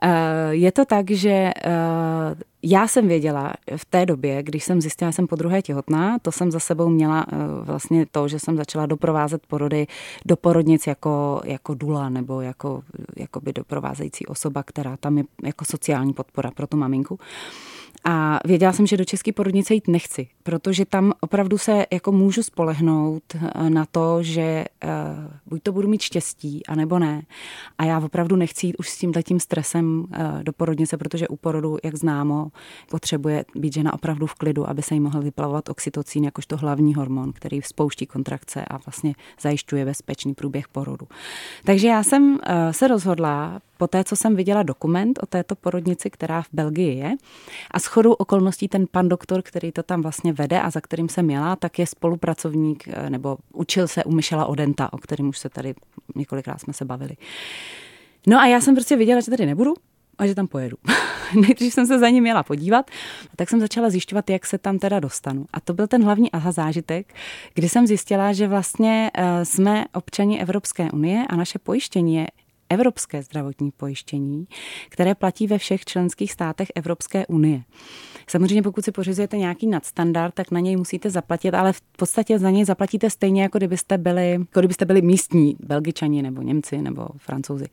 Uh, 0.04 0.10
je 0.50 0.72
to 0.72 0.84
tak, 0.84 1.10
že 1.10 1.52
uh, 1.66 2.40
já 2.62 2.88
jsem 2.88 3.08
věděla 3.08 3.52
v 3.76 3.84
té 3.84 4.06
době, 4.06 4.42
když 4.42 4.64
jsem 4.64 4.80
zjistila, 4.80 5.10
že 5.10 5.14
jsem 5.14 5.26
po 5.26 5.36
druhé 5.36 5.62
těhotná, 5.62 6.18
to 6.18 6.32
jsem 6.32 6.50
za 6.50 6.60
sebou 6.60 6.88
měla 6.88 7.26
uh, 7.32 7.38
vlastně 7.66 8.06
to, 8.10 8.28
že 8.28 8.38
jsem 8.38 8.56
začala 8.56 8.86
doprovázet 8.86 9.46
porody 9.46 9.86
do 10.24 10.36
porodnic 10.36 10.86
jako, 10.86 11.40
jako 11.44 11.74
dula 11.74 12.08
nebo 12.08 12.40
jako, 12.40 12.82
jako 13.16 13.40
by 13.40 13.52
doprovázející 13.52 14.26
osoba, 14.26 14.62
která 14.62 14.96
tam 14.96 15.18
je 15.18 15.24
jako 15.44 15.64
sociální 15.64 16.12
podpora 16.12 16.50
pro 16.50 16.66
tu 16.66 16.76
maminku. 16.76 17.18
A 18.04 18.40
věděla 18.44 18.72
jsem, 18.72 18.86
že 18.86 18.96
do 18.96 19.04
české 19.04 19.32
porodnice 19.32 19.74
jít 19.74 19.88
nechci, 19.88 20.28
protože 20.44 20.84
tam 20.84 21.12
opravdu 21.20 21.58
se 21.58 21.86
jako 21.92 22.12
můžu 22.12 22.42
spolehnout 22.42 23.22
eh, 23.34 23.70
na 23.70 23.86
to, 23.86 24.22
že 24.22 24.64
uh, 24.84 24.90
buď 25.46 25.62
to 25.62 25.72
budu 25.72 25.88
mít 25.88 26.02
štěstí, 26.02 26.66
anebo 26.66 26.98
ne. 26.98 27.22
A 27.78 27.84
já 27.84 27.98
opravdu 27.98 28.36
nechci 28.36 28.66
jít 28.66 28.76
už 28.78 28.88
s 28.88 28.98
tím 28.98 29.12
tím 29.22 29.40
stresem 29.40 30.00
uh, 30.00 30.42
do 30.42 30.52
porodnice, 30.52 30.96
protože 30.96 31.28
u 31.28 31.36
porodu, 31.36 31.76
jak 31.84 31.96
známo, 31.96 32.48
potřebuje 32.90 33.44
být 33.54 33.74
žena 33.74 33.92
opravdu 33.92 34.26
v 34.26 34.34
klidu, 34.34 34.68
aby 34.68 34.82
se 34.82 34.94
jí 34.94 35.00
mohl 35.00 35.22
vyplavovat 35.22 35.68
oxytocín, 35.68 36.24
jakožto 36.24 36.56
hlavní 36.56 36.94
hormon, 36.94 37.32
který 37.32 37.62
spouští 37.62 38.06
kontrakce 38.06 38.64
a 38.64 38.78
vlastně 38.78 39.14
zajišťuje 39.40 39.84
bezpečný 39.84 40.34
průběh 40.34 40.68
porodu. 40.68 41.08
Takže 41.64 41.88
já 41.88 42.02
jsem 42.02 42.38
se 42.70 42.88
rozhodla 42.88 43.60
po 43.78 43.86
té, 43.86 44.04
co 44.04 44.16
jsem 44.16 44.36
viděla 44.36 44.62
dokument 44.62 45.18
o 45.22 45.26
této 45.26 45.54
porodnici, 45.54 46.10
která 46.10 46.42
v 46.42 46.48
Belgii 46.52 46.98
je. 46.98 47.16
A 47.70 47.80
s 47.80 47.86
chodou 47.86 48.12
okolností 48.12 48.68
ten 48.68 48.86
pan 48.90 49.08
doktor, 49.08 49.42
který 49.42 49.72
to 49.72 49.82
tam 49.82 50.02
vlastně 50.02 50.32
vede 50.34 50.60
a 50.60 50.70
za 50.70 50.80
kterým 50.80 51.08
jsem 51.08 51.24
měla, 51.24 51.56
tak 51.56 51.78
je 51.78 51.86
spolupracovník 51.86 52.88
eh, 52.88 53.10
nebo 53.10 53.36
učil 53.52 53.88
se 53.88 54.04
u 54.04 54.12
Michela 54.12 54.46
Odenta, 54.46 54.92
o 54.92 54.98
kterém 54.98 55.28
už 55.28 55.38
se 55.38 55.48
tady 55.48 55.74
několikrát 56.14 56.60
jsme 56.60 56.72
se 56.72 56.84
bavili. 56.84 57.16
No 58.26 58.40
a 58.40 58.46
já 58.46 58.60
jsem 58.60 58.74
prostě 58.74 58.96
viděla, 58.96 59.20
že 59.20 59.30
tady 59.30 59.46
nebudu, 59.46 59.74
a 60.18 60.26
že 60.26 60.34
tam 60.34 60.46
pojedu. 60.46 60.76
Nejdřív 61.40 61.74
jsem 61.74 61.86
se 61.86 61.98
za 61.98 62.08
ním 62.08 62.22
měla 62.22 62.42
podívat, 62.42 62.90
tak 63.36 63.50
jsem 63.50 63.60
začala 63.60 63.90
zjišťovat, 63.90 64.30
jak 64.30 64.46
se 64.46 64.58
tam 64.58 64.78
teda 64.78 65.00
dostanu. 65.00 65.46
A 65.52 65.60
to 65.60 65.74
byl 65.74 65.86
ten 65.86 66.04
hlavní 66.04 66.32
aha 66.32 66.52
zážitek, 66.52 67.14
kdy 67.54 67.68
jsem 67.68 67.86
zjistila, 67.86 68.32
že 68.32 68.48
vlastně 68.48 69.10
eh, 69.14 69.44
jsme 69.44 69.84
občani 69.94 70.40
Evropské 70.40 70.90
unie 70.90 71.24
a 71.28 71.36
naše 71.36 71.58
pojištění 71.58 72.16
je 72.16 72.26
evropské 72.70 73.22
zdravotní 73.22 73.70
pojištění, 73.70 74.46
které 74.88 75.14
platí 75.14 75.46
ve 75.46 75.58
všech 75.58 75.84
členských 75.84 76.32
státech 76.32 76.68
Evropské 76.74 77.26
unie. 77.26 77.62
Samozřejmě 78.26 78.62
pokud 78.62 78.84
si 78.84 78.92
pořizujete 78.92 79.38
nějaký 79.38 79.66
nadstandard, 79.66 80.34
tak 80.34 80.50
na 80.50 80.60
něj 80.60 80.76
musíte 80.76 81.10
zaplatit, 81.10 81.54
ale 81.54 81.72
v 81.72 81.80
podstatě 81.80 82.38
za 82.38 82.50
něj 82.50 82.64
zaplatíte 82.64 83.10
stejně, 83.10 83.42
jako 83.42 83.58
kdybyste 83.58 83.98
byli, 83.98 84.30
jako 84.30 84.60
kdybyste 84.60 84.84
byli 84.84 85.02
místní 85.02 85.56
belgičani 85.60 86.22
nebo 86.22 86.42
Němci 86.42 86.82
nebo 86.82 87.06
Francouzi. 87.16 87.66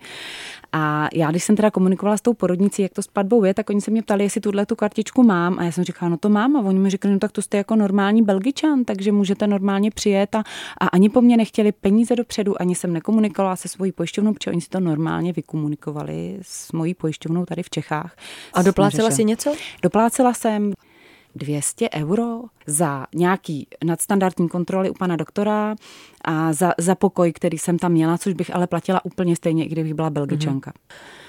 A 0.71 1.07
já, 1.13 1.31
když 1.31 1.43
jsem 1.43 1.55
teda 1.55 1.71
komunikovala 1.71 2.17
s 2.17 2.21
tou 2.21 2.33
porodnicí, 2.33 2.81
jak 2.81 2.93
to 2.93 3.01
s 3.01 3.07
platbou 3.07 3.43
je, 3.43 3.53
tak 3.53 3.69
oni 3.69 3.81
se 3.81 3.91
mě 3.91 4.01
ptali, 4.01 4.23
jestli 4.23 4.41
tuhle 4.41 4.65
tu 4.65 4.75
kartičku 4.75 5.23
mám. 5.23 5.59
A 5.59 5.63
já 5.63 5.71
jsem 5.71 5.83
říkala, 5.83 6.09
no 6.09 6.17
to 6.17 6.29
mám. 6.29 6.55
A 6.55 6.59
oni 6.61 6.79
mi 6.79 6.89
řekli, 6.89 7.11
no 7.11 7.19
tak 7.19 7.31
to 7.31 7.41
jste 7.41 7.57
jako 7.57 7.75
normální 7.75 8.21
belgičan, 8.21 8.85
takže 8.85 9.11
můžete 9.11 9.47
normálně 9.47 9.91
přijet. 9.91 10.35
A, 10.35 10.43
a 10.77 10.87
ani 10.87 11.09
po 11.09 11.21
mně 11.21 11.37
nechtěli 11.37 11.71
peníze 11.71 12.15
dopředu, 12.15 12.61
ani 12.61 12.75
jsem 12.75 12.93
nekomunikovala 12.93 13.55
se 13.55 13.67
svojí 13.67 13.91
pojišťovnou, 13.91 14.33
protože 14.33 14.51
oni 14.51 14.61
si 14.61 14.69
to 14.69 14.79
normálně 14.83 15.33
vykomunikovali 15.33 16.39
s 16.41 16.71
mojí 16.71 16.93
pojišťovnou 16.93 17.45
tady 17.45 17.63
v 17.63 17.69
Čechách. 17.69 18.15
A 18.53 18.61
doplácela 18.61 19.11
si 19.11 19.23
něco? 19.23 19.53
Doplácela 19.83 20.33
jsem 20.33 20.73
200 21.35 21.89
euro 21.89 22.41
za 22.67 23.05
nějaký 23.15 23.67
nadstandardní 23.83 24.49
kontroly 24.49 24.89
u 24.89 24.93
pana 24.93 25.15
doktora 25.15 25.75
a 26.25 26.53
za, 26.53 26.73
za 26.77 26.95
pokoj, 26.95 27.33
který 27.33 27.57
jsem 27.57 27.79
tam 27.79 27.91
měla, 27.91 28.17
což 28.17 28.33
bych 28.33 28.55
ale 28.55 28.67
platila 28.67 29.05
úplně 29.05 29.35
stejně, 29.35 29.65
i 29.65 29.69
kdybych 29.69 29.93
byla 29.93 30.09
belgičanka. 30.09 30.73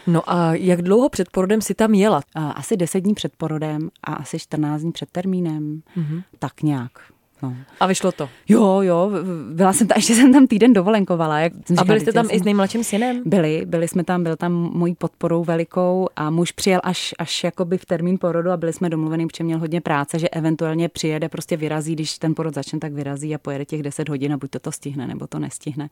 No 0.07 0.33
a 0.33 0.55
jak 0.55 0.83
dlouho 0.83 1.09
před 1.09 1.31
porodem 1.31 1.61
si 1.61 1.75
tam 1.75 1.95
jela? 1.95 2.23
Asi 2.35 2.77
10 2.77 3.01
dní 3.01 3.15
před 3.15 3.37
porodem 3.37 3.91
a 4.05 4.15
asi 4.15 4.39
14 4.39 4.81
dní 4.81 4.93
před 4.93 5.09
termínem. 5.11 5.83
Mm-hmm. 5.97 6.23
Tak 6.39 6.63
nějak. 6.63 7.12
No. 7.43 7.55
A 7.81 7.87
vyšlo 7.87 8.13
to? 8.13 8.29
Jo, 8.49 8.81
jo, 8.81 9.11
byla 9.53 9.73
jsem 9.73 9.87
tam, 9.87 9.97
ještě 9.97 10.15
jsem 10.15 10.33
tam 10.33 10.47
týden 10.47 10.73
dovolenkovala. 10.73 11.39
Jak 11.39 11.53
a 11.77 11.85
byli 11.85 12.01
jste 12.01 12.13
tam 12.13 12.27
jsem, 12.27 12.37
i 12.37 12.41
s 12.41 12.45
nejmladším 12.45 12.85
synem? 12.85 13.23
Byli, 13.25 13.63
byli 13.67 13.89
jsme 13.89 14.05
tam, 14.05 14.23
byl 14.23 14.37
tam 14.37 14.53
mojí 14.53 14.95
podporou 14.95 15.45
velikou 15.45 16.09
a 16.17 16.31
muž 16.31 16.53
přijel 16.53 16.81
až, 16.85 17.15
až 17.19 17.45
jakoby 17.45 17.79
v 17.79 17.87
termín 17.87 18.19
porodu 18.19 18.51
a 18.51 18.57
byli 18.57 18.73
jsme 18.73 18.91
domluveni, 18.91 19.27
protože 19.27 19.45
měl 19.45 19.59
hodně 19.59 19.81
práce, 19.81 20.19
že 20.19 20.29
eventuálně 20.29 20.89
přijede, 20.89 21.29
prostě 21.29 21.57
vyrazí, 21.57 21.95
když 21.95 22.19
ten 22.19 22.35
porod 22.35 22.55
začne, 22.55 22.79
tak 22.79 22.93
vyrazí 22.93 23.35
a 23.35 23.39
pojede 23.39 23.65
těch 23.65 23.83
10 23.83 24.09
hodin 24.09 24.33
a 24.33 24.37
buď 24.37 24.51
to 24.51 24.59
to 24.59 24.73
stihne, 24.73 25.07
nebo 25.07 25.27
to 25.27 25.39
nestihne. 25.39 25.89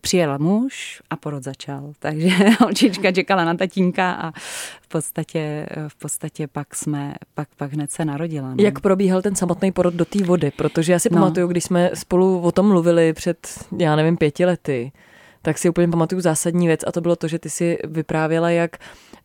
Přijel 0.00 0.38
muž 0.38 1.02
a 1.10 1.16
porod 1.16 1.44
začal, 1.44 1.92
takže 1.98 2.30
holčička 2.60 3.12
čekala 3.12 3.44
na 3.44 3.54
tatínka 3.54 4.12
a 4.12 4.32
v 4.80 4.88
podstatě, 4.88 5.66
v 5.88 5.96
podstatě 5.96 6.46
pak 6.46 6.74
jsme, 6.74 7.14
pak, 7.34 7.48
pak 7.56 7.72
hned 7.72 7.90
se 7.90 8.04
narodila. 8.04 8.48
No. 8.48 8.56
Jak 8.58 8.80
probíhal 8.80 9.22
ten 9.22 9.34
samotný 9.34 9.72
porod 9.72 9.94
do 9.94 10.04
té 10.04 10.24
vody? 10.24 10.50
Protože 10.78 10.92
já 10.92 10.98
si 10.98 11.08
no. 11.12 11.20
pamatuju, 11.20 11.46
když 11.46 11.64
jsme 11.64 11.90
spolu 11.94 12.40
o 12.40 12.52
tom 12.52 12.68
mluvili 12.68 13.12
před, 13.12 13.66
já 13.78 13.96
nevím, 13.96 14.16
pěti 14.16 14.44
lety, 14.44 14.92
tak 15.42 15.58
si 15.58 15.68
úplně 15.68 15.88
pamatuju 15.88 16.20
zásadní 16.20 16.66
věc 16.66 16.80
a 16.86 16.92
to 16.92 17.00
bylo 17.00 17.16
to, 17.16 17.28
že 17.28 17.38
ty 17.38 17.50
si 17.50 17.78
vyprávěla, 17.84 18.50
jak 18.50 18.76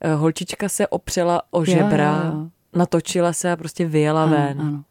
eh, 0.02 0.14
holčička 0.14 0.70
se 0.70 0.88
opřela 0.88 1.42
o 1.52 1.66
žebra, 1.66 2.24
jo, 2.26 2.40
jo. 2.40 2.48
natočila 2.76 3.34
se 3.34 3.52
a 3.52 3.56
prostě 3.56 3.86
vyjela 3.86 4.24
ano, 4.24 4.32
ven. 4.32 4.62
Ano. 4.62 4.84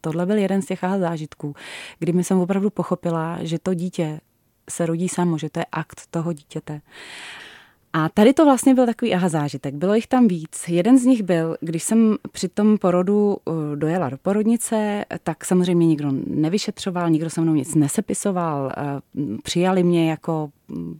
Tohle 0.00 0.26
byl 0.26 0.36
jeden 0.36 0.62
z 0.62 0.66
těch 0.66 0.80
zážitků, 0.98 1.54
kdy 1.98 2.12
mi 2.12 2.24
jsem 2.24 2.38
opravdu 2.38 2.70
pochopila, 2.70 3.38
že 3.40 3.58
to 3.58 3.74
dítě 3.74 4.20
se 4.70 4.86
rodí 4.86 5.08
samo, 5.08 5.38
že 5.38 5.50
to 5.50 5.60
je 5.60 5.66
akt 5.72 6.00
toho 6.10 6.32
dítěte. 6.32 6.80
A 7.98 8.08
tady 8.08 8.32
to 8.32 8.44
vlastně 8.44 8.74
byl 8.74 8.86
takový 8.86 9.14
aha 9.14 9.28
zážitek. 9.28 9.74
Bylo 9.74 9.94
jich 9.94 10.06
tam 10.06 10.28
víc. 10.28 10.68
Jeden 10.68 10.98
z 10.98 11.04
nich 11.04 11.22
byl, 11.22 11.56
když 11.60 11.82
jsem 11.82 12.16
při 12.32 12.48
tom 12.48 12.78
porodu 12.78 13.36
uh, 13.44 13.54
dojela 13.74 14.08
do 14.08 14.18
porodnice, 14.18 15.04
tak 15.22 15.44
samozřejmě 15.44 15.86
nikdo 15.86 16.08
nevyšetřoval, 16.26 17.10
nikdo 17.10 17.30
se 17.30 17.40
mnou 17.40 17.54
nic 17.54 17.74
nesepisoval. 17.74 18.72
Uh, 19.14 19.36
přijali 19.42 19.82
mě 19.82 20.10
jako 20.10 20.50
mm, 20.68 20.98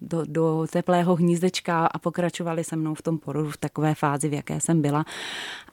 do, 0.00 0.24
do 0.28 0.66
teplého 0.72 1.16
hnízdečka 1.16 1.86
a 1.86 1.98
pokračovali 1.98 2.64
se 2.64 2.76
mnou 2.76 2.94
v 2.94 3.02
tom 3.02 3.18
porodu 3.18 3.50
v 3.50 3.56
takové 3.56 3.94
fázi, 3.94 4.28
v 4.28 4.32
jaké 4.32 4.60
jsem 4.60 4.82
byla. 4.82 5.04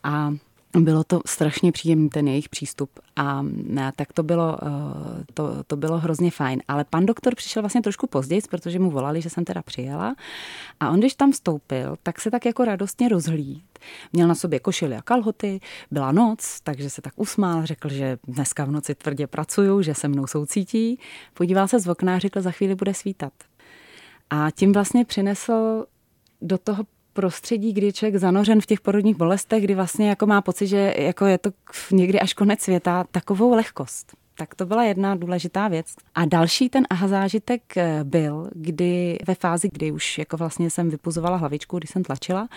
A 0.04 0.34
bylo 0.78 1.04
to 1.04 1.22
strašně 1.26 1.72
příjemný 1.72 2.10
ten 2.10 2.28
jejich 2.28 2.50
přístup 2.50 3.00
a 3.16 3.42
ne, 3.52 3.92
tak 3.96 4.14
to 4.14 4.24
bylo, 4.24 4.58
eh, 4.64 5.24
to, 5.34 5.64
to 5.68 5.76
bylo 5.76 5.98
hrozně 5.98 6.32
fajn. 6.32 6.62
Ale 6.68 6.86
pan 6.90 7.06
doktor 7.06 7.36
přišel 7.36 7.62
vlastně 7.62 7.82
trošku 7.82 8.08
později, 8.08 8.42
protože 8.50 8.80
mu 8.80 8.92
volali, 8.92 9.22
že 9.22 9.30
jsem 9.30 9.46
teda 9.46 9.62
přijela 9.62 10.16
a 10.80 10.90
on, 10.90 11.00
když 11.00 11.16
tam 11.16 11.32
vstoupil, 11.32 11.96
tak 12.04 12.22
se 12.22 12.32
tak 12.32 12.46
jako 12.46 12.66
radostně 12.66 13.10
rozhlíd. 13.10 13.64
Měl 14.14 14.28
na 14.28 14.36
sobě 14.36 14.60
košily 14.60 14.96
a 14.96 15.02
kalhoty, 15.02 15.60
byla 15.92 16.12
noc, 16.12 16.60
takže 16.64 16.90
se 16.90 17.02
tak 17.02 17.14
usmál, 17.16 17.66
řekl, 17.66 17.90
že 17.90 18.18
dneska 18.28 18.66
v 18.66 18.72
noci 18.72 18.96
tvrdě 18.96 19.28
pracuju, 19.28 19.82
že 19.82 19.94
se 19.94 20.08
mnou 20.08 20.28
soucítí. 20.28 21.00
Podíval 21.34 21.68
se 21.68 21.80
z 21.80 21.88
okna 21.88 22.16
a 22.16 22.20
řekl, 22.20 22.42
za 22.42 22.52
chvíli 22.52 22.76
bude 22.76 22.94
svítat. 22.94 23.34
A 24.30 24.52
tím 24.52 24.74
vlastně 24.74 25.06
přinesl 25.06 25.86
do 26.42 26.58
toho 26.58 26.84
prostředí, 27.14 27.74
kdy 27.74 27.94
člověk 27.94 28.16
zanořen 28.16 28.62
v 28.62 28.66
těch 28.66 28.82
porodních 28.82 29.16
bolestech, 29.16 29.64
kdy 29.64 29.76
vlastně 29.76 30.10
jako 30.10 30.26
má 30.26 30.42
pocit, 30.42 30.68
že 30.68 30.94
jako 30.98 31.26
je 31.26 31.38
to 31.38 31.52
někdy 31.92 32.20
až 32.20 32.34
konec 32.34 32.62
světa, 32.62 33.06
takovou 33.12 33.56
lehkost. 33.56 34.19
Tak 34.40 34.56
to 34.56 34.66
byla 34.66 34.84
jedna 34.84 35.16
důležitá 35.16 35.68
věc. 35.68 35.96
A 36.16 36.26
další 36.26 36.70
ten 36.70 36.88
aha 36.90 37.08
zážitek 37.08 37.78
eh, 37.78 38.00
byl, 38.04 38.50
kdy 38.56 39.18
ve 39.28 39.36
fázi, 39.36 39.70
kdy 39.74 39.92
už 39.92 40.18
jako 40.18 40.38
vlastně 40.38 40.70
jsem 40.70 40.90
vypuzovala 40.90 41.38
hlavičku, 41.38 41.78
když 41.78 41.90
jsem 41.90 42.04
tlačila, 42.04 42.50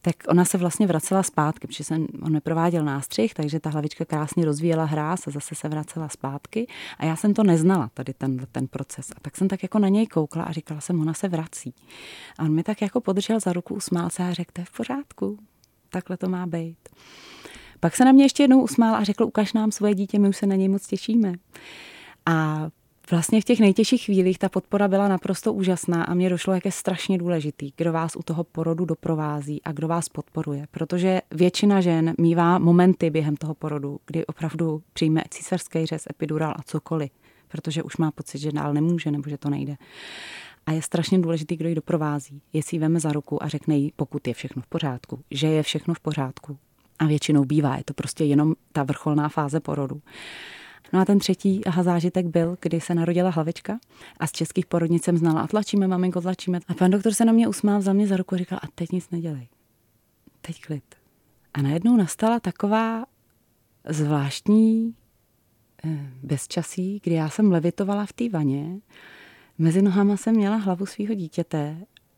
tak 0.00 0.14
ona 0.28 0.44
se 0.44 0.58
vlastně 0.58 0.86
vracela 0.86 1.22
zpátky, 1.22 1.66
protože 1.66 1.84
jsem, 1.84 2.06
on 2.22 2.32
neprováděl 2.32 2.84
nástřih, 2.84 3.34
takže 3.34 3.60
ta 3.60 3.70
hlavička 3.70 4.04
krásně 4.04 4.44
rozvíjela 4.44 4.84
hráz 4.84 5.26
a 5.26 5.30
zase 5.30 5.54
se 5.54 5.68
vracela 5.68 6.08
zpátky. 6.08 6.66
A 6.98 7.04
já 7.04 7.16
jsem 7.16 7.34
to 7.34 7.42
neznala, 7.42 7.90
tady 7.94 8.14
ten, 8.14 8.46
ten 8.52 8.66
proces. 8.68 9.10
A 9.16 9.20
tak 9.22 9.36
jsem 9.36 9.48
tak 9.48 9.62
jako 9.62 9.78
na 9.78 9.88
něj 9.88 10.06
koukla 10.06 10.42
a 10.42 10.52
říkala 10.52 10.80
jsem, 10.80 11.00
ona 11.00 11.14
se 11.14 11.28
vrací. 11.28 11.74
A 12.38 12.42
on 12.42 12.54
mi 12.54 12.62
tak 12.62 12.82
jako 12.82 13.00
podržel 13.00 13.40
za 13.40 13.52
ruku, 13.52 13.74
usmál 13.74 14.10
se 14.10 14.22
a 14.22 14.32
řekl, 14.32 14.50
to 14.52 14.60
je 14.60 14.64
v 14.64 14.72
pořádku, 14.76 15.38
takhle 15.90 16.16
to 16.16 16.28
má 16.28 16.46
být. 16.46 16.78
Pak 17.80 17.96
se 17.96 18.04
na 18.04 18.12
mě 18.12 18.24
ještě 18.24 18.42
jednou 18.42 18.62
usmál 18.62 18.94
a 18.94 19.04
řekl, 19.04 19.24
ukaž 19.24 19.52
nám 19.52 19.72
svoje 19.72 19.94
dítě, 19.94 20.18
my 20.18 20.28
už 20.28 20.36
se 20.36 20.46
na 20.46 20.54
něj 20.54 20.68
moc 20.68 20.86
těšíme. 20.86 21.34
A 22.26 22.68
Vlastně 23.10 23.40
v 23.40 23.44
těch 23.44 23.60
nejtěžších 23.60 24.04
chvílích 24.04 24.38
ta 24.38 24.48
podpora 24.48 24.88
byla 24.88 25.08
naprosto 25.08 25.52
úžasná 25.52 26.04
a 26.04 26.14
mě 26.14 26.30
došlo, 26.30 26.54
jak 26.54 26.64
je 26.64 26.72
strašně 26.72 27.18
důležitý, 27.18 27.72
kdo 27.76 27.92
vás 27.92 28.16
u 28.16 28.22
toho 28.22 28.44
porodu 28.44 28.84
doprovází 28.84 29.62
a 29.62 29.72
kdo 29.72 29.88
vás 29.88 30.08
podporuje. 30.08 30.66
Protože 30.70 31.20
většina 31.30 31.80
žen 31.80 32.14
mývá 32.20 32.58
momenty 32.58 33.10
během 33.10 33.36
toho 33.36 33.54
porodu, 33.54 34.00
kdy 34.06 34.26
opravdu 34.26 34.82
přijme 34.92 35.22
císařský 35.30 35.86
řez, 35.86 36.04
epidural 36.10 36.54
a 36.56 36.62
cokoliv, 36.62 37.10
protože 37.48 37.82
už 37.82 37.96
má 37.96 38.10
pocit, 38.10 38.38
že 38.38 38.52
dál 38.52 38.74
nemůže 38.74 39.10
nebo 39.10 39.30
že 39.30 39.38
to 39.38 39.50
nejde. 39.50 39.76
A 40.66 40.72
je 40.72 40.82
strašně 40.82 41.18
důležitý, 41.18 41.56
kdo 41.56 41.68
ji 41.68 41.74
doprovází. 41.74 42.42
Jestli 42.52 42.74
ji 42.74 42.80
veme 42.80 43.00
za 43.00 43.12
ruku 43.12 43.42
a 43.42 43.48
řekne 43.48 43.76
jí, 43.76 43.92
pokud 43.96 44.28
je 44.28 44.34
všechno 44.34 44.62
v 44.62 44.66
pořádku, 44.66 45.20
že 45.30 45.46
je 45.46 45.62
všechno 45.62 45.94
v 45.94 46.00
pořádku. 46.00 46.58
A 46.98 47.06
většinou 47.06 47.44
bývá, 47.44 47.76
je 47.76 47.84
to 47.84 47.94
prostě 47.94 48.24
jenom 48.24 48.54
ta 48.72 48.82
vrcholná 48.82 49.28
fáze 49.28 49.60
porodu. 49.60 50.02
No 50.92 51.00
a 51.00 51.04
ten 51.04 51.18
třetí 51.18 51.64
aha 51.64 51.82
zážitek 51.82 52.26
byl, 52.26 52.56
kdy 52.60 52.80
se 52.80 52.94
narodila 52.94 53.30
hlavička 53.30 53.78
a 54.20 54.26
z 54.26 54.32
českých 54.32 54.66
porodnic 54.66 55.04
jsem 55.04 55.18
znala 55.18 55.40
a 55.40 55.46
tlačíme, 55.46 55.88
maminko, 55.88 56.20
tlačíme. 56.20 56.60
A 56.68 56.74
pan 56.74 56.90
doktor 56.90 57.14
se 57.14 57.24
na 57.24 57.32
mě 57.32 57.48
usmál, 57.48 57.80
za 57.80 57.92
mě 57.92 58.06
za 58.06 58.16
ruku 58.16 58.34
a 58.34 58.38
říkal, 58.38 58.58
a 58.62 58.66
teď 58.74 58.92
nic 58.92 59.10
nedělej. 59.10 59.48
Teď 60.40 60.60
klid. 60.66 60.84
A 61.54 61.62
najednou 61.62 61.96
nastala 61.96 62.40
taková 62.40 63.04
zvláštní 63.88 64.94
eh, 65.84 66.10
bezčasí, 66.22 67.00
kdy 67.02 67.14
já 67.14 67.28
jsem 67.28 67.52
levitovala 67.52 68.06
v 68.06 68.12
té 68.12 68.28
vaně, 68.28 68.80
mezi 69.58 69.82
nohama 69.82 70.16
jsem 70.16 70.34
měla 70.34 70.56
hlavu 70.56 70.86
svého 70.86 71.14
dítěte 71.14 71.76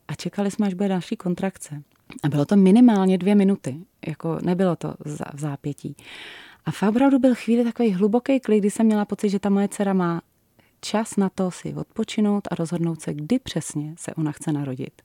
a 0.08 0.14
čekali 0.14 0.50
jsme, 0.50 0.66
až 0.66 0.74
bude 0.74 0.88
další 0.88 1.16
kontrakce. 1.16 1.82
A 2.22 2.28
bylo 2.28 2.44
to 2.44 2.56
minimálně 2.56 3.18
dvě 3.18 3.34
minuty, 3.34 3.76
jako 4.06 4.38
nebylo 4.42 4.76
to 4.76 4.94
v 5.34 5.40
zápětí. 5.40 5.96
A 6.64 6.70
fakt 6.70 6.90
opravdu 6.90 7.18
byl 7.18 7.34
chvíli 7.34 7.64
takový 7.64 7.92
hluboký 7.92 8.40
klid, 8.40 8.58
kdy 8.58 8.70
jsem 8.70 8.86
měla 8.86 9.04
pocit, 9.04 9.28
že 9.28 9.38
ta 9.38 9.50
moje 9.50 9.68
dcera 9.68 9.92
má 9.92 10.22
čas 10.80 11.16
na 11.16 11.28
to 11.28 11.50
si 11.50 11.74
odpočinout 11.74 12.48
a 12.50 12.54
rozhodnout 12.54 13.00
se, 13.00 13.14
kdy 13.14 13.38
přesně 13.38 13.94
se 13.98 14.14
ona 14.14 14.32
chce 14.32 14.52
narodit. 14.52 15.02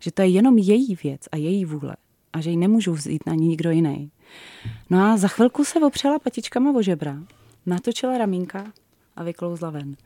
Že 0.00 0.12
to 0.12 0.22
je 0.22 0.28
jenom 0.28 0.58
její 0.58 0.98
věc 1.02 1.20
a 1.32 1.36
její 1.36 1.64
vůle 1.64 1.96
a 2.32 2.40
že 2.40 2.50
ji 2.50 2.56
nemůžu 2.56 2.92
vzít 2.92 3.22
ani 3.26 3.48
nikdo 3.48 3.70
jiný. 3.70 4.10
No 4.90 5.04
a 5.04 5.16
za 5.16 5.28
chvilku 5.28 5.64
se 5.64 5.80
opřela 5.80 6.18
patičkama 6.18 6.72
o 6.72 6.82
žebra, 6.82 7.16
natočila 7.66 8.18
ramínka 8.18 8.72
a 9.16 9.22
vyklouzla 9.22 9.70
ven. 9.70 9.96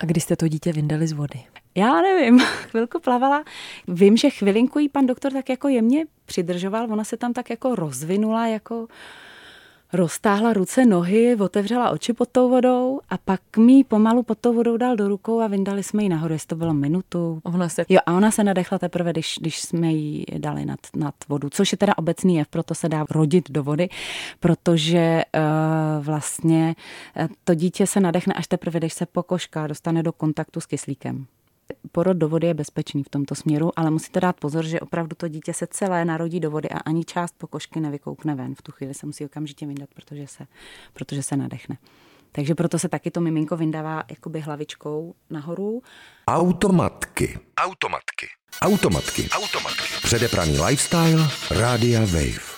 A 0.00 0.04
kdy 0.04 0.20
jste 0.20 0.36
to 0.36 0.48
dítě 0.48 0.72
vyndali 0.72 1.06
z 1.06 1.12
vody? 1.12 1.40
Já 1.74 2.02
nevím, 2.02 2.38
chvilku 2.70 3.00
plavala. 3.00 3.44
Vím, 3.88 4.16
že 4.16 4.30
chvilinku 4.30 4.78
jí 4.78 4.88
pan 4.88 5.06
doktor 5.06 5.32
tak 5.32 5.48
jako 5.48 5.68
jemně 5.68 6.04
přidržoval, 6.26 6.92
ona 6.92 7.04
se 7.04 7.16
tam 7.16 7.32
tak 7.32 7.50
jako 7.50 7.74
rozvinula, 7.74 8.46
jako 8.46 8.88
roztáhla 9.92 10.52
ruce, 10.52 10.86
nohy, 10.86 11.36
otevřela 11.36 11.90
oči 11.90 12.12
pod 12.12 12.28
tou 12.28 12.48
vodou 12.50 13.00
a 13.08 13.18
pak 13.18 13.40
mi 13.56 13.84
pomalu 13.84 14.22
pod 14.22 14.38
tou 14.38 14.52
vodou 14.54 14.76
dal 14.76 14.96
do 14.96 15.08
rukou 15.08 15.40
a 15.40 15.46
vyndali 15.46 15.82
jsme 15.82 16.02
ji 16.02 16.08
nahoru, 16.08 16.32
jestli 16.32 16.46
to 16.46 16.56
bylo 16.56 16.74
minutu. 16.74 17.40
Ona 17.42 17.68
se... 17.68 17.84
Jo, 17.88 18.00
a 18.06 18.12
ona 18.12 18.30
se 18.30 18.44
nadechla 18.44 18.78
teprve, 18.78 19.12
když, 19.12 19.34
když 19.40 19.60
jsme 19.60 19.92
ji 19.92 20.24
dali 20.38 20.64
nad, 20.64 20.80
nad 20.96 21.14
vodu, 21.28 21.48
což 21.50 21.72
je 21.72 21.78
teda 21.78 21.98
obecný 21.98 22.36
jev, 22.36 22.48
proto 22.48 22.74
se 22.74 22.88
dá 22.88 23.06
rodit 23.10 23.50
do 23.50 23.62
vody, 23.62 23.88
protože 24.40 25.22
uh, 25.36 26.04
vlastně 26.04 26.74
uh, 27.20 27.26
to 27.44 27.54
dítě 27.54 27.86
se 27.86 28.00
nadechne 28.00 28.34
až 28.34 28.46
teprve, 28.46 28.78
když 28.80 28.94
se 28.94 29.06
pokožka 29.06 29.66
dostane 29.66 30.02
do 30.02 30.12
kontaktu 30.12 30.60
s 30.60 30.66
kyslíkem 30.66 31.26
porod 31.92 32.16
do 32.16 32.28
vody 32.28 32.46
je 32.46 32.54
bezpečný 32.54 33.02
v 33.02 33.08
tomto 33.08 33.34
směru, 33.34 33.70
ale 33.76 33.90
musíte 33.90 34.20
dát 34.20 34.40
pozor, 34.40 34.64
že 34.64 34.80
opravdu 34.80 35.16
to 35.16 35.28
dítě 35.28 35.54
se 35.54 35.66
celé 35.66 36.04
narodí 36.04 36.40
do 36.40 36.50
vody 36.50 36.68
a 36.68 36.78
ani 36.78 37.04
část 37.04 37.34
pokožky 37.38 37.80
nevykoukne 37.80 38.34
ven. 38.34 38.54
V 38.54 38.62
tu 38.62 38.72
chvíli 38.72 38.94
se 38.94 39.06
musí 39.06 39.24
okamžitě 39.24 39.66
vyndat, 39.66 39.88
protože 39.94 40.26
se, 40.26 40.46
protože 40.92 41.22
se 41.22 41.36
nadechne. 41.36 41.78
Takže 42.32 42.54
proto 42.54 42.78
se 42.78 42.88
taky 42.88 43.10
to 43.10 43.20
miminko 43.20 43.56
vyndává 43.56 44.04
jakoby 44.10 44.40
hlavičkou 44.40 45.14
nahoru. 45.30 45.82
Automatky. 46.28 47.38
Automatky. 47.56 48.26
Automatky. 48.62 49.28
Automatky. 49.28 49.82
Předepraný 50.02 50.60
lifestyle. 50.60 51.28
Rádia 51.50 52.00
Wave. 52.00 52.51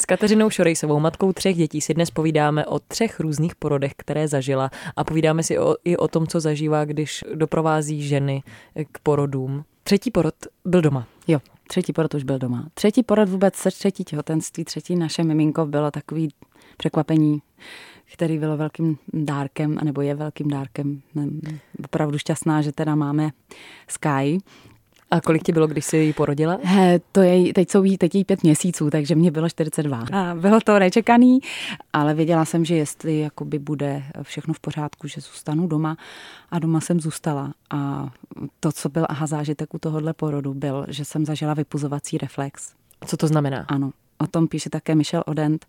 S 0.00 0.06
Kateřinou 0.06 0.50
Šorejsovou, 0.50 1.00
matkou 1.00 1.32
třech 1.32 1.56
dětí, 1.56 1.80
si 1.80 1.94
dnes 1.94 2.10
povídáme 2.10 2.66
o 2.66 2.78
třech 2.78 3.20
různých 3.20 3.54
porodech, 3.54 3.92
které 3.96 4.28
zažila 4.28 4.70
a 4.96 5.04
povídáme 5.04 5.42
si 5.42 5.58
o, 5.58 5.76
i 5.84 5.96
o 5.96 6.08
tom, 6.08 6.26
co 6.26 6.40
zažívá, 6.40 6.84
když 6.84 7.24
doprovází 7.34 8.02
ženy 8.02 8.42
k 8.92 8.98
porodům. 8.98 9.64
Třetí 9.82 10.10
porod 10.10 10.34
byl 10.64 10.80
doma. 10.80 11.06
Jo, 11.28 11.38
třetí 11.68 11.92
porod 11.92 12.14
už 12.14 12.22
byl 12.22 12.38
doma. 12.38 12.68
Třetí 12.74 13.02
porod 13.02 13.28
vůbec, 13.28 13.66
třetí 13.72 14.04
těhotenství, 14.04 14.64
třetí 14.64 14.96
naše 14.96 15.24
miminko 15.24 15.66
bylo 15.66 15.90
takový 15.90 16.28
překvapení, 16.76 17.42
který 18.12 18.38
bylo 18.38 18.56
velkým 18.56 18.98
dárkem, 19.12 19.78
nebo 19.82 20.00
je 20.00 20.14
velkým 20.14 20.48
dárkem. 20.48 21.02
Opravdu 21.84 22.18
šťastná, 22.18 22.62
že 22.62 22.72
teda 22.72 22.94
máme 22.94 23.30
Sky, 23.88 24.38
A 25.10 25.20
kolik 25.20 25.42
ti 25.42 25.52
bylo, 25.52 25.66
když 25.66 25.84
jsi 25.84 25.96
ji 25.96 26.12
porodila? 26.12 26.58
He, 26.62 27.00
to 27.12 27.20
je, 27.20 27.52
teď 27.52 27.70
jsou 27.70 27.82
jí, 27.82 27.98
teď 27.98 28.14
jí 28.14 28.24
pět 28.24 28.42
měsíců, 28.42 28.90
takže 28.90 29.14
mě 29.14 29.30
bylo 29.30 29.48
42. 29.48 30.04
A 30.12 30.34
bylo 30.34 30.60
to 30.60 30.78
nečekaný, 30.78 31.40
ale 31.92 32.14
věděla 32.14 32.44
jsem, 32.44 32.64
že 32.64 32.76
jestli 32.76 33.18
jakoby 33.18 33.58
bude 33.58 34.02
všechno 34.22 34.54
v 34.54 34.60
pořádku, 34.60 35.08
že 35.08 35.20
zůstanu 35.20 35.66
doma 35.66 35.96
a 36.50 36.58
doma 36.58 36.80
jsem 36.80 37.00
zůstala. 37.00 37.52
A 37.70 38.10
to, 38.60 38.72
co 38.72 38.88
byl 38.88 39.06
aha 39.08 39.26
zážitek 39.26 39.74
u 39.74 39.78
tohohle 39.78 40.12
porodu, 40.12 40.54
byl, 40.54 40.86
že 40.88 41.04
jsem 41.04 41.26
zažila 41.26 41.54
vypuzovací 41.54 42.18
reflex. 42.18 42.72
Co 43.06 43.16
to 43.16 43.26
znamená? 43.26 43.64
Ano, 43.68 43.90
O 44.20 44.26
tom 44.26 44.48
píše 44.48 44.70
také 44.70 44.94
Michel 44.94 45.22
Odent 45.26 45.66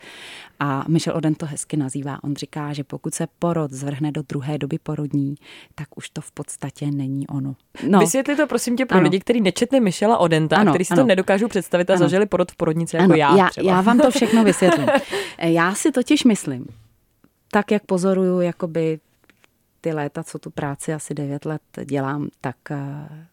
a 0.60 0.86
Michel 0.88 1.16
Odent 1.16 1.38
to 1.38 1.46
hezky 1.46 1.78
nazývá. 1.78 2.24
On 2.24 2.36
říká, 2.36 2.74
že 2.74 2.84
pokud 2.84 3.14
se 3.14 3.28
porod 3.40 3.72
zvrhne 3.72 4.12
do 4.12 4.22
druhé 4.30 4.58
doby 4.58 4.78
porodní, 4.84 5.36
tak 5.76 5.88
už 5.98 6.10
to 6.10 6.22
v 6.22 6.32
podstatě 6.32 6.92
není 6.92 7.28
ono. 7.28 7.56
No. 7.88 8.00
Vysvětli 8.00 8.36
to 8.36 8.48
prosím 8.48 8.78
tě 8.78 8.86
pro 8.86 8.98
ano. 8.98 9.04
lidi, 9.04 9.20
kteří 9.20 9.42
nečetli 9.42 9.80
Michela 9.80 10.18
Odenta 10.18 10.58
ano, 10.58 10.72
a 10.72 10.74
kteří 10.74 10.86
si 10.86 10.94
ano. 10.94 11.04
to 11.04 11.08
nedokážou 11.08 11.48
představit 11.48 11.90
a 11.90 11.94
ano. 11.94 12.00
zažili 12.00 12.26
porod 12.26 12.52
v 12.52 12.56
porodnici 12.56 12.96
jako 12.96 13.06
ano, 13.06 13.16
já. 13.16 13.38
Já, 13.38 13.50
já 13.62 13.82
vám 13.82 14.00
to 14.00 14.12
všechno 14.12 14.44
vysvětlím. 14.44 14.88
já 15.38 15.76
si 15.76 15.92
totiž 15.92 16.24
myslím, 16.24 16.66
tak 17.52 17.72
jak 17.72 17.86
pozoruju 17.86 18.42
jakoby 18.42 19.00
ty 19.82 19.94
léta, 19.94 20.24
co 20.24 20.40
tu 20.40 20.50
práci 20.50 20.94
asi 20.94 21.14
9 21.14 21.46
let 21.46 21.62
dělám, 21.86 22.30
tak 22.42 22.56
eh, 22.72 23.28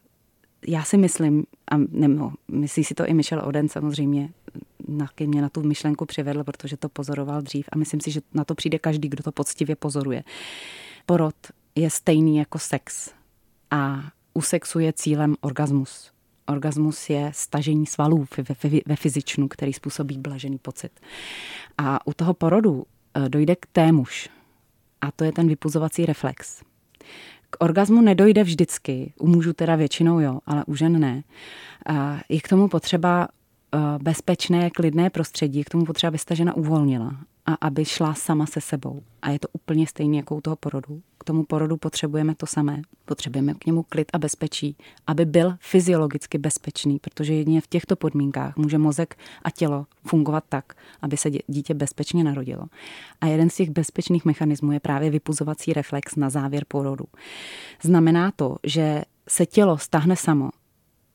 já 0.67 0.83
si 0.83 0.97
myslím, 0.97 1.43
a 1.71 1.77
nebo 1.77 2.31
myslí 2.51 2.83
si 2.83 2.93
to 2.93 3.05
i 3.05 3.13
Michel 3.13 3.41
Oden 3.45 3.69
samozřejmě, 3.69 4.29
Naky 4.87 5.27
mě 5.27 5.41
na 5.41 5.49
tu 5.49 5.63
myšlenku 5.63 6.05
přivedl, 6.05 6.43
protože 6.43 6.77
to 6.77 6.89
pozoroval 6.89 7.41
dřív 7.41 7.69
a 7.71 7.77
myslím 7.77 8.01
si, 8.01 8.11
že 8.11 8.21
na 8.33 8.43
to 8.43 8.55
přijde 8.55 8.79
každý, 8.79 9.09
kdo 9.09 9.23
to 9.23 9.31
poctivě 9.31 9.75
pozoruje. 9.75 10.23
Porod 11.05 11.35
je 11.75 11.89
stejný 11.89 12.37
jako 12.37 12.59
sex 12.59 13.13
a 13.71 14.03
u 14.33 14.41
sexu 14.41 14.79
je 14.79 14.93
cílem 14.93 15.35
orgasmus. 15.41 16.11
Orgasmus 16.47 17.09
je 17.09 17.31
stažení 17.35 17.85
svalů 17.85 18.27
ve, 18.37 18.69
ve, 18.69 18.79
ve 18.85 18.95
fyzičnu, 18.95 19.47
který 19.47 19.73
způsobí 19.73 20.17
blažený 20.17 20.57
pocit. 20.57 20.99
A 21.77 22.07
u 22.07 22.13
toho 22.13 22.33
porodu 22.33 22.85
eh, 23.13 23.29
dojde 23.29 23.55
k 23.55 23.65
témuž. 23.65 24.29
A 25.01 25.11
to 25.11 25.23
je 25.23 25.31
ten 25.31 25.47
vypuzovací 25.47 26.05
reflex. 26.05 26.61
K 27.49 27.55
orgazmu 27.59 28.01
nedojde 28.01 28.43
vždycky, 28.43 29.13
u 29.19 29.27
mužů 29.27 29.53
teda 29.53 29.75
většinou 29.75 30.19
jo, 30.19 30.39
ale 30.45 30.65
u 30.65 30.75
žen 30.75 30.99
ne. 30.99 31.23
Je 32.29 32.41
k 32.41 32.47
tomu 32.47 32.67
potřeba 32.67 33.27
bezpečné, 34.01 34.69
klidné 34.69 35.09
prostředí, 35.09 35.63
k 35.63 35.69
tomu 35.69 35.85
potřeba, 35.85 36.07
aby 36.07 36.17
ta 36.25 36.35
žena 36.35 36.53
uvolnila 36.53 37.15
a 37.45 37.53
aby 37.53 37.85
šla 37.85 38.13
sama 38.13 38.45
se 38.45 38.61
sebou. 38.61 39.01
A 39.21 39.29
je 39.29 39.39
to 39.39 39.47
úplně 39.53 39.87
stejné 39.87 40.17
jako 40.17 40.35
u 40.35 40.41
toho 40.41 40.55
porodu. 40.55 41.01
K 41.17 41.23
tomu 41.23 41.43
porodu 41.43 41.77
potřebujeme 41.77 42.35
to 42.35 42.45
samé. 42.45 42.81
Potřebujeme 43.05 43.53
k 43.53 43.65
němu 43.65 43.83
klid 43.83 44.07
a 44.13 44.17
bezpečí, 44.17 44.77
aby 45.07 45.25
byl 45.25 45.55
fyziologicky 45.59 46.37
bezpečný, 46.37 46.99
protože 46.99 47.33
jedině 47.33 47.61
v 47.61 47.67
těchto 47.67 47.95
podmínkách 47.95 48.57
může 48.57 48.77
mozek 48.77 49.17
a 49.43 49.51
tělo 49.51 49.85
fungovat 50.05 50.43
tak, 50.49 50.73
aby 51.01 51.17
se 51.17 51.29
dítě 51.47 51.73
bezpečně 51.73 52.23
narodilo. 52.23 52.65
A 53.21 53.25
jeden 53.25 53.49
z 53.49 53.55
těch 53.55 53.69
bezpečných 53.69 54.25
mechanismů 54.25 54.71
je 54.71 54.79
právě 54.79 55.09
vypuzovací 55.09 55.73
reflex 55.73 56.15
na 56.15 56.29
závěr 56.29 56.65
porodu. 56.67 57.05
Znamená 57.81 58.31
to, 58.35 58.55
že 58.63 59.03
se 59.29 59.45
tělo 59.45 59.77
stahne 59.77 60.15
samo 60.15 60.49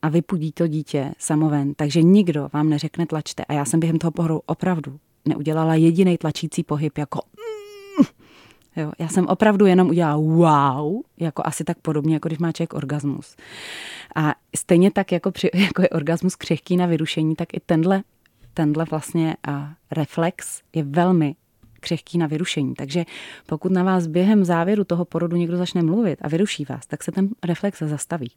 a 0.05 0.09
vypudí 0.09 0.51
to 0.51 0.67
dítě 0.67 1.11
samoven, 1.17 1.73
takže 1.73 2.01
nikdo 2.01 2.49
vám 2.53 2.69
neřekne 2.69 3.05
tlačte. 3.05 3.45
A 3.45 3.53
já 3.53 3.65
jsem 3.65 3.79
během 3.79 3.99
toho 3.99 4.11
pohodu 4.11 4.41
opravdu 4.45 4.99
neudělala 5.27 5.75
jediný 5.75 6.17
tlačící 6.17 6.63
pohyb 6.63 6.97
jako 6.97 7.19
mm. 7.99 8.05
Jo, 8.75 8.91
já 8.99 9.07
jsem 9.07 9.27
opravdu 9.27 9.65
jenom 9.65 9.89
udělala 9.89 10.17
wow, 10.17 11.01
jako 11.19 11.41
asi 11.45 11.63
tak 11.63 11.77
podobně, 11.77 12.13
jako 12.13 12.27
když 12.27 12.39
má 12.39 12.51
člověk 12.51 12.73
orgasmus. 12.73 13.35
A 14.15 14.35
stejně 14.55 14.91
tak, 14.91 15.11
jako, 15.11 15.31
při, 15.31 15.49
jako 15.53 15.81
je 15.81 15.89
orgasmus 15.89 16.35
křehký 16.35 16.77
na 16.77 16.85
vyrušení, 16.85 17.35
tak 17.35 17.53
i 17.53 17.59
tenhle, 17.65 18.03
tenhle 18.53 18.85
vlastně 18.91 19.35
a 19.47 19.73
reflex 19.91 20.61
je 20.73 20.83
velmi 20.83 21.35
křehký 21.79 22.17
na 22.17 22.27
vyrušení. 22.27 22.73
Takže 22.73 23.05
pokud 23.45 23.71
na 23.71 23.83
vás 23.83 24.07
během 24.07 24.45
závěru 24.45 24.83
toho 24.83 25.05
porodu 25.05 25.37
někdo 25.37 25.57
začne 25.57 25.81
mluvit 25.81 26.19
a 26.21 26.27
vyruší 26.27 26.65
vás, 26.65 26.85
tak 26.85 27.03
se 27.03 27.11
ten 27.11 27.29
reflex 27.43 27.79
zastaví. 27.79 28.31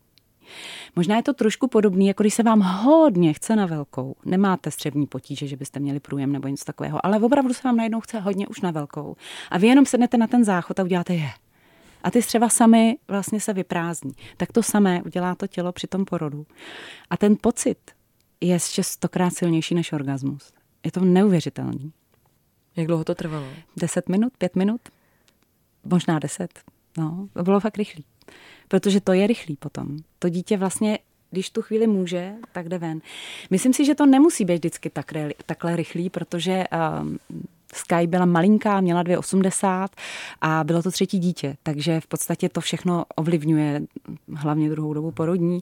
Možná 0.97 1.17
je 1.17 1.23
to 1.23 1.33
trošku 1.35 1.69
podobný, 1.69 2.07
jako 2.07 2.23
když 2.23 2.35
se 2.35 2.43
vám 2.43 2.61
hodně 2.61 3.33
chce 3.33 3.57
na 3.57 3.67
velkou. 3.67 4.17
Nemáte 4.25 4.71
střevní 4.71 5.07
potíže, 5.07 5.47
že 5.47 5.57
byste 5.57 5.81
měli 5.81 6.01
průjem 6.01 6.33
nebo 6.33 6.49
něco 6.49 6.65
takového, 6.65 7.07
ale 7.07 7.21
opravdu 7.21 7.55
se 7.55 7.61
vám 7.65 7.77
najednou 7.77 8.01
chce 8.01 8.21
hodně 8.21 8.49
už 8.49 8.61
na 8.61 8.71
velkou. 8.71 9.17
A 9.51 9.59
vy 9.59 9.67
jenom 9.67 9.87
sednete 9.87 10.17
na 10.17 10.27
ten 10.27 10.45
záchod 10.45 10.81
a 10.81 10.83
uděláte 10.83 11.15
je. 11.15 11.31
A 12.05 12.11
ty 12.11 12.23
střeva 12.23 12.49
sami 12.49 12.97
vlastně 13.09 13.41
se 13.41 13.53
vyprázdní. 13.53 14.13
Tak 14.37 14.53
to 14.53 14.63
samé 14.63 15.03
udělá 15.03 15.35
to 15.35 15.47
tělo 15.47 15.73
při 15.73 15.87
tom 15.87 16.05
porodu. 16.05 16.47
A 17.11 17.17
ten 17.17 17.37
pocit 17.41 17.79
je 18.41 18.49
ještě 18.49 18.83
stokrát 18.85 19.31
silnější 19.31 19.75
než 19.75 19.93
orgasmus. 19.93 20.53
Je 20.85 20.93
to 20.93 21.01
neuvěřitelný. 21.01 21.93
Jak 22.77 22.87
dlouho 22.87 23.05
to 23.05 23.15
trvalo? 23.15 23.47
Deset 23.77 24.09
minut, 24.09 24.33
pět 24.39 24.57
minut, 24.57 24.81
možná 25.85 26.19
deset. 26.19 26.61
No, 26.99 27.29
to 27.33 27.43
bylo 27.43 27.61
fakt 27.61 27.79
rychlý 27.79 28.05
protože 28.69 29.01
to 29.01 29.13
je 29.13 29.27
rychlý 29.27 29.57
potom. 29.57 29.97
To 30.19 30.29
dítě 30.29 30.57
vlastně 30.57 30.99
když 31.31 31.51
tu 31.51 31.63
chvíli 31.63 31.87
může, 31.87 32.33
tak 32.53 32.69
jde 32.69 32.79
ven. 32.79 33.01
Myslím 33.51 33.73
si, 33.73 33.85
že 33.85 33.95
to 33.95 34.07
nemusí 34.07 34.45
být 34.45 34.55
vždycky 34.55 34.91
tak, 34.91 35.13
takhle 35.47 35.77
rychlý, 35.77 36.11
protože 36.11 36.65
um, 37.01 37.19
Sky 37.75 38.07
byla 38.07 38.25
malinká, 38.25 38.81
měla 38.81 39.05
2,80 39.05 39.89
a 40.41 40.65
bylo 40.65 40.83
to 40.83 40.91
třetí 40.91 41.19
dítě, 41.19 41.57
takže 41.63 42.01
v 42.01 42.07
podstatě 42.07 42.49
to 42.49 42.61
všechno 42.61 43.05
ovlivňuje, 43.17 43.83
hlavně 44.35 44.71
druhou 44.71 44.95
dobu 44.95 45.11
porodní, 45.11 45.61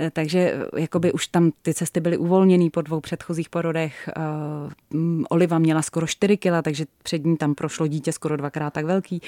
eh, 0.00 0.10
takže 0.10 0.38
eh, 0.76 0.80
jakoby 0.80 1.12
už 1.12 1.26
tam 1.26 1.50
ty 1.62 1.74
cesty 1.74 2.00
byly 2.00 2.16
uvolněné 2.16 2.70
po 2.70 2.82
dvou 2.82 3.00
předchozích 3.00 3.48
porodech. 3.48 4.10
Uh, 4.16 5.22
Oliva 5.28 5.58
měla 5.58 5.82
skoro 5.82 6.06
4 6.06 6.36
kg, 6.36 6.62
takže 6.62 6.84
před 7.02 7.24
ní 7.24 7.36
tam 7.36 7.54
prošlo 7.54 7.86
dítě 7.86 8.12
skoro 8.12 8.36
dvakrát 8.36 8.72
tak 8.72 8.84
velký. 8.84 9.20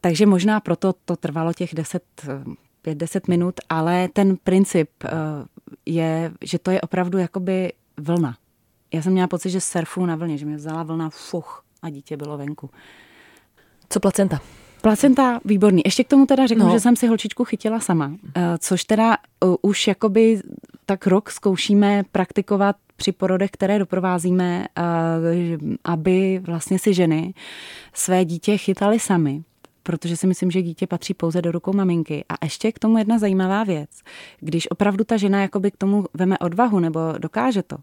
Takže 0.00 0.26
možná 0.26 0.60
proto 0.60 0.94
to 1.04 1.16
trvalo 1.16 1.52
těch 1.52 1.74
10 1.74 2.02
5-10 2.84 3.20
minut, 3.28 3.54
ale 3.68 4.08
ten 4.12 4.36
princip 4.36 4.90
je, 5.86 6.32
že 6.44 6.58
to 6.58 6.70
je 6.70 6.80
opravdu 6.80 7.18
jakoby 7.18 7.72
vlna 7.96 8.36
já 8.92 9.02
jsem 9.02 9.12
měla 9.12 9.28
pocit, 9.28 9.50
že 9.50 9.60
surfu 9.60 10.06
na 10.06 10.16
vlně, 10.16 10.38
že 10.38 10.46
mě 10.46 10.56
vzala 10.56 10.82
vlna 10.82 11.10
fuch 11.10 11.64
a 11.82 11.90
dítě 11.90 12.16
bylo 12.16 12.38
venku. 12.38 12.70
Co 13.90 14.00
placenta? 14.00 14.40
Placenta 14.80 15.40
výborný. 15.44 15.82
Ještě 15.84 16.04
k 16.04 16.08
tomu 16.08 16.26
teda 16.26 16.46
řeknu, 16.46 16.66
no. 16.66 16.72
že 16.72 16.80
jsem 16.80 16.96
si 16.96 17.06
holčičku 17.06 17.44
chytila 17.44 17.80
sama, 17.80 18.12
eh, 18.36 18.58
což 18.58 18.84
teda 18.84 19.16
uh, 19.44 19.54
už 19.62 19.86
jakoby 19.86 20.40
tak 20.86 21.06
rok 21.06 21.30
zkoušíme 21.30 22.02
praktikovat 22.12 22.76
při 22.96 23.12
porodech, 23.12 23.50
které 23.50 23.78
doprovázíme, 23.78 24.66
uh, 24.78 24.84
aby 25.84 26.40
vlastně 26.44 26.78
si 26.78 26.94
ženy 26.94 27.34
své 27.94 28.24
dítě 28.24 28.56
chytali 28.56 29.00
sami 29.00 29.42
protože 29.88 30.16
si 30.16 30.26
myslím, 30.26 30.50
že 30.50 30.62
dítě 30.62 30.86
patří 30.86 31.14
pouze 31.14 31.42
do 31.42 31.52
rukou 31.52 31.72
maminky. 31.72 32.24
A 32.28 32.44
ještě 32.44 32.72
k 32.72 32.78
tomu 32.78 32.98
jedna 32.98 33.18
zajímavá 33.18 33.64
věc. 33.64 33.90
Když 34.40 34.70
opravdu 34.70 35.04
ta 35.04 35.16
žena 35.16 35.40
jakoby 35.40 35.70
k 35.70 35.76
tomu 35.76 36.04
veme 36.14 36.38
odvahu 36.38 36.80
nebo 36.80 37.00
dokáže 37.18 37.62
to, 37.62 37.76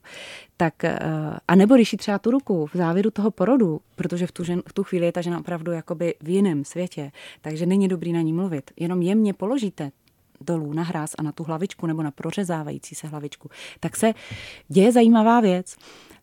tak 0.57 0.83
eh, 0.83 0.99
a 1.47 1.55
nebo 1.55 1.75
jí 1.75 1.85
třeba 1.85 2.19
tu 2.19 2.31
ruku 2.31 2.65
v 2.65 2.77
závěru 2.77 3.11
toho 3.11 3.31
porodu, 3.31 3.81
protože 3.95 4.27
v 4.27 4.31
tu, 4.31 4.43
žen, 4.43 4.61
v 4.67 4.73
tu 4.73 4.83
chvíli 4.83 5.05
je 5.05 5.11
ta 5.11 5.21
žena 5.21 5.39
opravdu 5.39 5.71
jakoby 5.71 6.15
v 6.21 6.29
jiném 6.29 6.65
světě, 6.65 7.11
takže 7.41 7.65
není 7.65 7.87
dobrý 7.87 8.13
na 8.13 8.21
ní 8.21 8.33
mluvit. 8.33 8.71
Jenom 8.77 9.01
jemně 9.01 9.33
položíte 9.33 9.91
dolů 10.41 10.73
na 10.73 10.83
hráz 10.83 11.11
a 11.17 11.23
na 11.23 11.31
tu 11.31 11.43
hlavičku 11.43 11.87
nebo 11.87 12.03
na 12.03 12.11
prořezávající 12.11 12.95
se 12.95 13.07
hlavičku, 13.07 13.49
tak 13.79 13.95
se 13.95 14.13
děje 14.67 14.91
zajímavá 14.91 15.39
věc. 15.39 15.75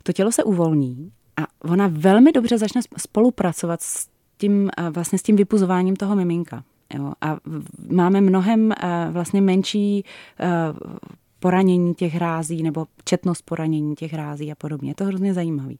To 0.02 0.12
tělo 0.12 0.32
se 0.32 0.44
uvolní 0.44 1.12
a 1.36 1.46
ona 1.70 1.90
velmi 1.92 2.32
dobře 2.32 2.58
začne 2.58 2.80
spolupracovat 2.98 3.82
s 3.82 4.11
tím, 4.42 4.70
vlastně 4.90 5.18
s 5.18 5.22
tím 5.22 5.36
vypuzováním 5.36 5.96
toho 5.96 6.16
miminka. 6.16 6.64
Jo? 6.94 7.12
A 7.20 7.36
máme 7.90 8.20
mnohem 8.20 8.72
vlastně 9.10 9.40
menší 9.40 10.04
poranění 11.38 11.94
těch 11.94 12.14
hrází 12.14 12.62
nebo 12.62 12.86
četnost 13.04 13.42
poranění 13.42 13.94
těch 13.94 14.12
hrází 14.12 14.52
a 14.52 14.54
podobně. 14.54 14.90
Je 14.90 14.94
to 14.94 15.04
hrozně 15.04 15.34
zajímavý. 15.34 15.78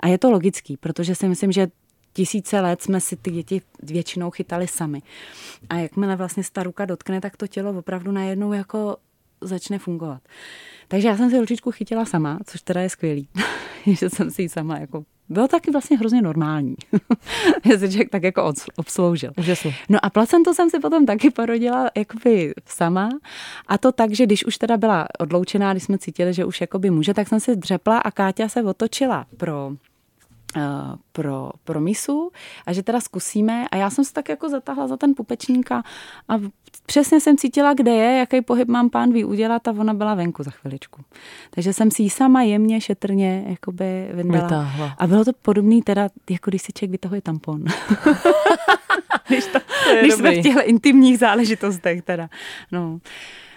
A 0.00 0.08
je 0.08 0.18
to 0.18 0.30
logický, 0.30 0.76
protože 0.76 1.14
si 1.14 1.28
myslím, 1.28 1.52
že 1.52 1.68
tisíce 2.12 2.60
let 2.60 2.82
jsme 2.82 3.00
si 3.00 3.16
ty 3.16 3.30
děti 3.30 3.62
většinou 3.82 4.30
chytali 4.30 4.66
sami. 4.66 5.02
A 5.70 5.76
jakmile 5.76 6.16
vlastně 6.16 6.42
ta 6.52 6.62
ruka 6.62 6.84
dotkne, 6.84 7.20
tak 7.20 7.36
to 7.36 7.46
tělo 7.46 7.78
opravdu 7.78 8.12
najednou 8.12 8.52
jako 8.52 8.96
začne 9.40 9.78
fungovat. 9.78 10.22
Takže 10.88 11.08
já 11.08 11.16
jsem 11.16 11.30
si 11.30 11.40
ručičku 11.40 11.70
chytila 11.70 12.04
sama, 12.04 12.38
což 12.46 12.62
teda 12.62 12.80
je 12.80 12.90
skvělý, 12.90 13.28
že 13.86 14.10
jsem 14.10 14.30
si 14.30 14.42
ji 14.42 14.48
sama 14.48 14.78
jako 14.78 15.04
bylo 15.28 15.48
taky 15.48 15.70
vlastně 15.70 15.98
hrozně 15.98 16.22
normální, 16.22 16.76
člověk 17.78 18.10
tak 18.10 18.22
jako 18.22 18.52
obsloužil. 18.76 19.32
Úžasně. 19.38 19.74
No 19.88 19.98
a 20.04 20.10
placentu 20.10 20.54
jsem 20.54 20.70
si 20.70 20.78
potom 20.80 21.06
taky 21.06 21.30
porodila 21.30 21.90
jakoby 21.96 22.54
sama 22.66 23.08
a 23.66 23.78
to 23.78 23.92
tak, 23.92 24.12
že 24.12 24.26
když 24.26 24.46
už 24.46 24.58
teda 24.58 24.76
byla 24.76 25.06
odloučená, 25.18 25.72
když 25.72 25.82
jsme 25.82 25.98
cítili, 25.98 26.34
že 26.34 26.44
už 26.44 26.60
jakoby 26.60 26.90
může, 26.90 27.14
tak 27.14 27.28
jsem 27.28 27.40
si 27.40 27.56
dřepla 27.56 27.98
a 27.98 28.10
Káťa 28.10 28.48
se 28.48 28.62
otočila 28.62 29.26
pro 29.36 29.72
pro, 31.12 31.50
pro 31.64 31.80
misu 31.80 32.30
a 32.66 32.72
že 32.72 32.82
teda 32.82 33.00
zkusíme. 33.00 33.66
A 33.70 33.76
já 33.76 33.90
jsem 33.90 34.04
se 34.04 34.12
tak 34.12 34.28
jako 34.28 34.48
zatáhla 34.48 34.88
za 34.88 34.96
ten 34.96 35.14
pupečník 35.14 35.72
a, 35.72 35.82
a 36.28 36.38
přesně 36.86 37.20
jsem 37.20 37.36
cítila, 37.36 37.74
kde 37.74 37.90
je, 37.90 38.18
jaký 38.18 38.42
pohyb 38.42 38.68
mám 38.68 38.90
pán 38.90 39.12
ví 39.12 39.24
udělat 39.24 39.68
a 39.68 39.70
ona 39.70 39.94
byla 39.94 40.14
venku 40.14 40.42
za 40.42 40.50
chviličku. 40.50 41.02
Takže 41.50 41.72
jsem 41.72 41.90
si 41.90 42.02
ji 42.02 42.10
sama 42.10 42.42
jemně, 42.42 42.80
šetrně 42.80 43.44
jakoby 43.48 44.08
vyndala. 44.12 44.44
Vytáhla. 44.44 44.94
A 44.98 45.06
bylo 45.06 45.24
to 45.24 45.32
podobný 45.42 45.82
teda, 45.82 46.08
jako 46.30 46.50
když 46.50 46.62
si 46.62 46.72
člověk 46.72 46.90
vytahuje 46.90 47.20
tampon. 47.20 47.64
když 49.28 49.46
to, 49.46 49.58
to 49.60 49.96
když 50.00 50.14
jsme 50.14 50.30
v 50.30 50.42
těchto 50.42 50.62
intimních 50.64 51.18
záležitostech 51.18 52.02
teda. 52.02 52.28
No. 52.72 52.98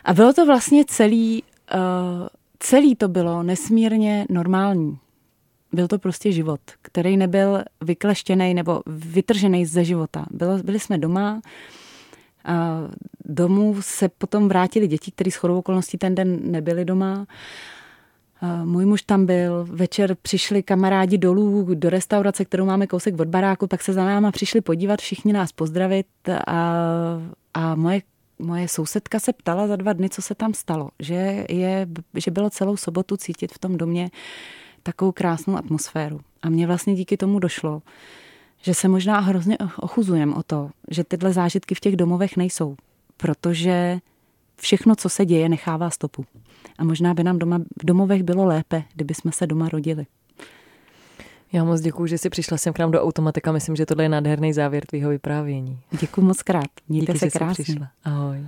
A 0.05 0.13
bylo 0.13 0.33
to 0.33 0.45
vlastně 0.45 0.85
celý, 0.85 1.43
uh, 1.73 2.27
celý 2.59 2.95
to 2.95 3.07
bylo 3.07 3.43
nesmírně 3.43 4.25
normální. 4.29 4.99
Byl 5.73 5.87
to 5.87 5.99
prostě 5.99 6.31
život, 6.31 6.59
který 6.81 7.17
nebyl 7.17 7.63
vykleštěný 7.81 8.53
nebo 8.53 8.81
vytržený 8.87 9.65
ze 9.65 9.83
života. 9.83 10.25
Bylo, 10.31 10.57
byli 10.57 10.79
jsme 10.79 10.97
doma, 10.97 11.41
a 12.47 12.81
domů 13.25 13.75
se 13.79 14.09
potom 14.09 14.47
vrátili 14.47 14.87
děti, 14.87 15.11
které 15.11 15.31
s 15.31 15.35
chodou 15.35 15.59
okolností 15.59 15.97
ten 15.97 16.15
den 16.15 16.39
nebyli 16.51 16.85
doma. 16.85 17.27
A 18.41 18.65
můj 18.65 18.85
muž 18.85 19.01
tam 19.01 19.25
byl, 19.25 19.67
večer 19.69 20.15
přišli 20.21 20.63
kamarádi 20.63 21.17
dolů 21.17 21.67
do 21.73 21.89
restaurace, 21.89 22.45
kterou 22.45 22.65
máme 22.65 22.87
kousek 22.87 23.19
od 23.19 23.27
baráku, 23.27 23.67
tak 23.67 23.83
se 23.83 23.93
za 23.93 24.05
náma 24.05 24.31
přišli 24.31 24.61
podívat, 24.61 25.01
všichni 25.01 25.33
nás 25.33 25.51
pozdravit 25.51 26.07
a, 26.47 26.83
a 27.53 27.75
moje 27.75 28.01
moje 28.39 28.67
sousedka 28.67 29.19
se 29.19 29.33
ptala 29.33 29.67
za 29.67 29.75
dva 29.75 29.93
dny, 29.93 30.09
co 30.09 30.21
se 30.21 30.35
tam 30.35 30.53
stalo. 30.53 30.89
Že, 30.99 31.45
je, 31.49 31.87
že 32.13 32.31
bylo 32.31 32.49
celou 32.49 32.77
sobotu 32.77 33.17
cítit 33.17 33.53
v 33.53 33.59
tom 33.59 33.77
domě 33.77 34.09
takovou 34.87 35.11
krásnou 35.11 35.57
atmosféru. 35.57 36.19
A 36.41 36.49
mě 36.49 36.67
vlastně 36.67 36.95
díky 36.95 37.17
tomu 37.17 37.39
došlo, 37.39 37.81
že 38.61 38.73
se 38.73 38.87
možná 38.87 39.19
hrozně 39.19 39.57
ochuzujem 39.79 40.33
o 40.33 40.43
to, 40.43 40.69
že 40.91 41.03
tyhle 41.03 41.33
zážitky 41.33 41.75
v 41.75 41.79
těch 41.79 41.95
domovech 41.95 42.37
nejsou, 42.37 42.75
protože 43.17 43.99
všechno, 44.61 44.95
co 44.95 45.09
se 45.09 45.25
děje, 45.25 45.49
nechává 45.49 45.89
stopu. 45.89 46.25
A 46.77 46.83
možná 46.83 47.13
by 47.13 47.23
nám 47.23 47.39
doma, 47.39 47.59
v 47.81 47.85
domovech 47.85 48.23
bylo 48.23 48.45
lépe, 48.45 48.83
kdyby 48.93 49.13
jsme 49.13 49.31
se 49.31 49.47
doma 49.47 49.69
rodili. 49.69 50.05
Já 51.51 51.63
moc 51.63 51.81
děkuji, 51.81 52.07
že 52.07 52.17
jsi 52.17 52.29
přišla 52.29 52.57
sem 52.57 52.73
k 52.73 52.79
nám 52.79 52.91
do 52.91 53.03
automatika. 53.03 53.51
Myslím, 53.51 53.75
že 53.75 53.85
tohle 53.85 54.03
je 54.03 54.09
nádherný 54.09 54.53
závěr 54.53 54.85
tvýho 54.85 55.09
vyprávění. 55.09 55.79
Děkuji 55.99 56.21
moc 56.21 56.43
krát. 56.43 56.69
Mějte 56.89 57.13
Díky, 57.13 57.31
se 57.31 57.39
krásně. 57.39 57.87
Ahoj. 58.03 58.47